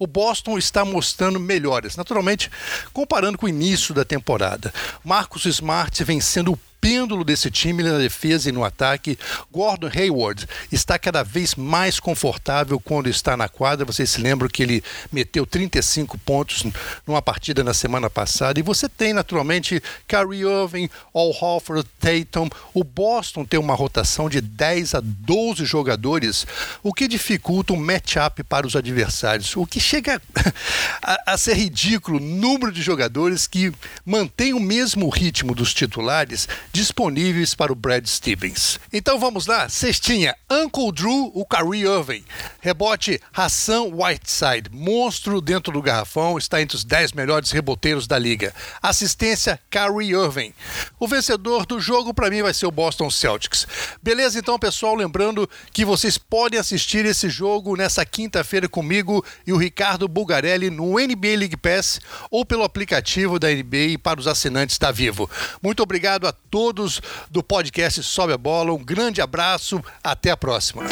[0.03, 2.51] o Boston está mostrando melhores, naturalmente
[2.93, 4.75] comparando com o início da temporada.
[5.05, 9.17] Marcos Smart vem sendo o pêndulo desse time na defesa e no ataque.
[9.53, 13.87] Gordon Hayward está cada vez mais confortável quando está na quadra.
[13.87, 16.65] Vocês se lembram que ele meteu 35 pontos
[17.07, 18.59] numa partida na semana passada.
[18.59, 22.51] E você tem, naturalmente, Kyrie Irving, Al Horford, Tatum.
[22.75, 26.45] O Boston tem uma rotação de 10 a 12 jogadores,
[26.83, 29.57] o que dificulta o um matchup para os adversários.
[29.57, 30.21] O que chega
[31.01, 33.73] a, a ser ridículo o número de jogadores que
[34.05, 38.81] mantém o mesmo ritmo dos titulares disponíveis para o Brad Stevens.
[38.91, 42.25] Então vamos lá, cestinha, Uncle Drew, o Kyrie Irving.
[42.61, 48.55] Rebote, Hassan Whiteside, monstro dentro do garrafão, está entre os 10 melhores reboteiros da liga.
[48.83, 50.55] Assistência, Kyrie Irving.
[50.99, 53.67] O vencedor do jogo para mim vai ser o Boston Celtics.
[54.03, 59.59] Beleza então, pessoal, lembrando que vocês podem assistir esse jogo nessa quinta-feira comigo e o
[59.59, 62.01] Ricardo Bulgarelli no NBA League Pass
[62.31, 65.29] ou pelo aplicativo da NBA para os assinantes da Vivo.
[65.63, 68.73] Muito obrigado a todos todos do podcast Sobe a Bola.
[68.73, 70.85] Um grande abraço, até a próxima.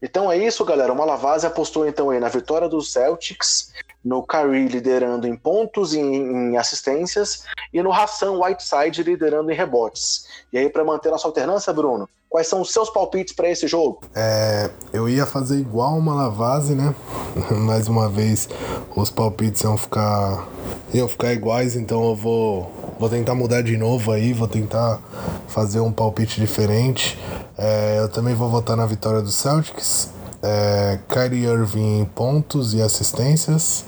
[0.00, 0.90] Então é isso, galera.
[0.90, 5.98] O Malavase apostou então aí na vitória dos Celtics, no Curry liderando em pontos e
[5.98, 10.28] em assistências e no Hassan Whiteside liderando em rebotes.
[10.50, 14.00] E aí para manter nossa alternância, Bruno, Quais são os seus palpites para esse jogo?
[14.12, 16.92] É, eu ia fazer igual uma Lavase, né?
[17.64, 18.48] Mais uma vez,
[18.96, 20.48] os palpites iam ficar,
[20.92, 25.00] iam ficar iguais, então eu vou, vou tentar mudar de novo aí, vou tentar
[25.46, 27.16] fazer um palpite diferente.
[27.56, 30.10] É, eu também vou votar na vitória do Celtics
[30.44, 33.86] é, Kyrie Irving em pontos e assistências.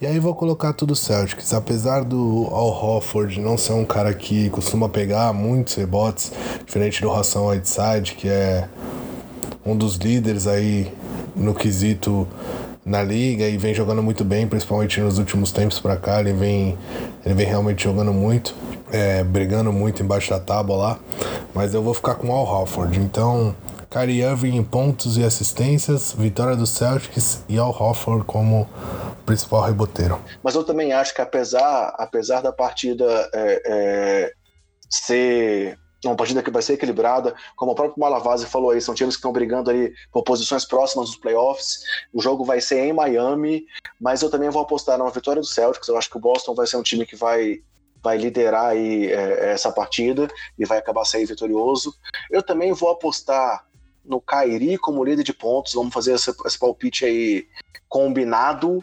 [0.00, 1.52] E aí vou colocar tudo Celtics.
[1.52, 6.30] Apesar do Al Hofford não ser um cara que costuma pegar muitos rebotes,
[6.64, 8.68] diferente do Hassan Whiteside, que é
[9.66, 10.92] um dos líderes aí
[11.34, 12.28] no quesito
[12.84, 16.20] na liga e vem jogando muito bem, principalmente nos últimos tempos para cá.
[16.20, 16.78] Ele vem,
[17.26, 18.54] ele vem realmente jogando muito,
[18.92, 20.98] é, brigando muito embaixo da tábua lá.
[21.52, 23.00] Mas eu vou ficar com o Al Hofford.
[23.00, 23.52] Então
[23.90, 28.68] Kyrie Irving em pontos e assistências, vitória do Celtics e Al Horford como
[29.24, 30.20] principal reboteiro.
[30.42, 34.32] Mas eu também acho que apesar, apesar da partida é, é,
[34.90, 39.16] ser uma partida que vai ser equilibrada, como o próprio Malavase falou aí, são times
[39.16, 41.80] que estão brigando ali por posições próximas dos playoffs.
[42.12, 43.64] O jogo vai ser em Miami,
[44.00, 45.88] mas eu também vou apostar na vitória do Celtics.
[45.88, 47.60] Eu acho que o Boston vai ser um time que vai
[48.00, 50.28] vai liderar aí é, essa partida
[50.58, 51.92] e vai acabar saindo vitorioso.
[52.30, 53.66] Eu também vou apostar
[54.08, 55.74] no Kairi como líder de pontos.
[55.74, 57.46] Vamos fazer esse, esse palpite aí
[57.88, 58.82] combinado.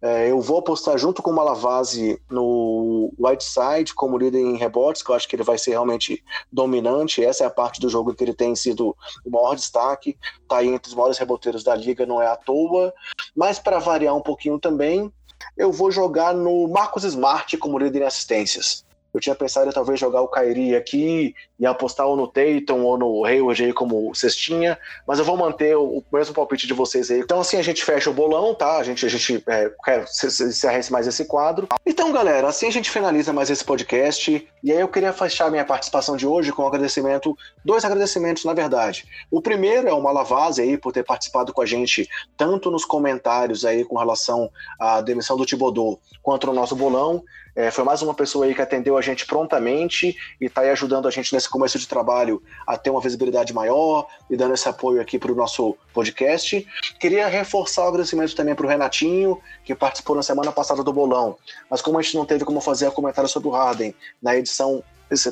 [0.00, 5.10] É, eu vou apostar junto com o Malavase no Whiteside como líder em rebotes, que
[5.10, 7.24] eu acho que ele vai ser realmente dominante.
[7.24, 10.16] Essa é a parte do jogo que ele tem sido o maior destaque.
[10.40, 12.94] Está aí entre os maiores reboteiros da liga, não é à toa.
[13.34, 15.12] Mas para variar um pouquinho também,
[15.56, 18.86] eu vou jogar no Marcos Smart como líder em assistências.
[19.12, 22.96] Eu tinha pensado em talvez jogar o Kairi aqui e apostar ou no Tatum ou
[22.96, 27.20] no Hayward aí como cestinha, mas eu vou manter o, mesmo palpite de vocês aí.
[27.20, 28.78] Então assim a gente fecha o bolão, tá?
[28.78, 31.68] A gente, a gente é, quer encerrar mais esse quadro.
[31.84, 35.64] Então galera, assim a gente finaliza mais esse podcast e aí eu queria fechar minha
[35.64, 39.06] participação de hoje com um agradecimento, dois agradecimentos na verdade.
[39.30, 43.64] O primeiro é o Malavase aí por ter participado com a gente tanto nos comentários
[43.64, 47.24] aí com relação à demissão do Tibodô quanto no nosso bolão.
[47.58, 51.08] É, foi mais uma pessoa aí que atendeu a gente prontamente e está aí ajudando
[51.08, 55.00] a gente nesse começo de trabalho a ter uma visibilidade maior e dando esse apoio
[55.00, 56.66] aqui para o nosso podcast.
[56.98, 61.36] Queria reforçar o agradecimento também para o Renatinho, que participou na semana passada do Bolão.
[61.70, 64.82] Mas como a gente não teve como fazer comentário sobre o Harden na edição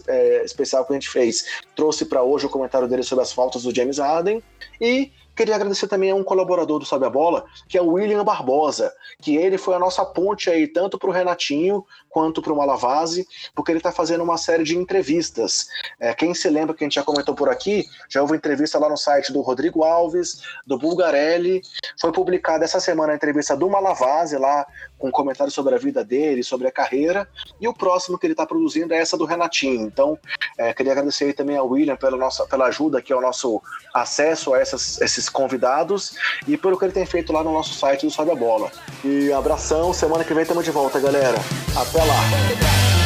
[0.09, 1.45] é, especial que a gente fez,
[1.75, 4.43] trouxe para hoje o comentário dele sobre as faltas do James Harden
[4.81, 8.25] e Queria agradecer também a um colaborador do Sobe a Bola, que é o William
[8.25, 12.57] Barbosa, que ele foi a nossa ponte aí, tanto para o Renatinho quanto para o
[12.57, 15.69] Malavase, porque ele está fazendo uma série de entrevistas.
[16.01, 18.89] É, quem se lembra que a gente já comentou por aqui, já houve entrevista lá
[18.89, 21.61] no site do Rodrigo Alves, do Bulgarelli.
[22.01, 24.67] Foi publicada essa semana a entrevista do Malavase, lá
[24.99, 27.29] com comentários sobre a vida dele, sobre a carreira.
[27.61, 29.87] E o próximo que ele está produzindo é essa do Renatinho.
[29.87, 30.19] Então,
[30.59, 33.63] é, queria agradecer também ao William pela, nossa, pela ajuda aqui ao nosso
[33.95, 36.17] acesso a essas, esses convidados
[36.47, 38.71] e pelo que ele tem feito lá no nosso site do Sobe a Bola.
[39.05, 41.39] E abração, semana que vem estamos de volta, galera.
[41.77, 43.06] Até lá!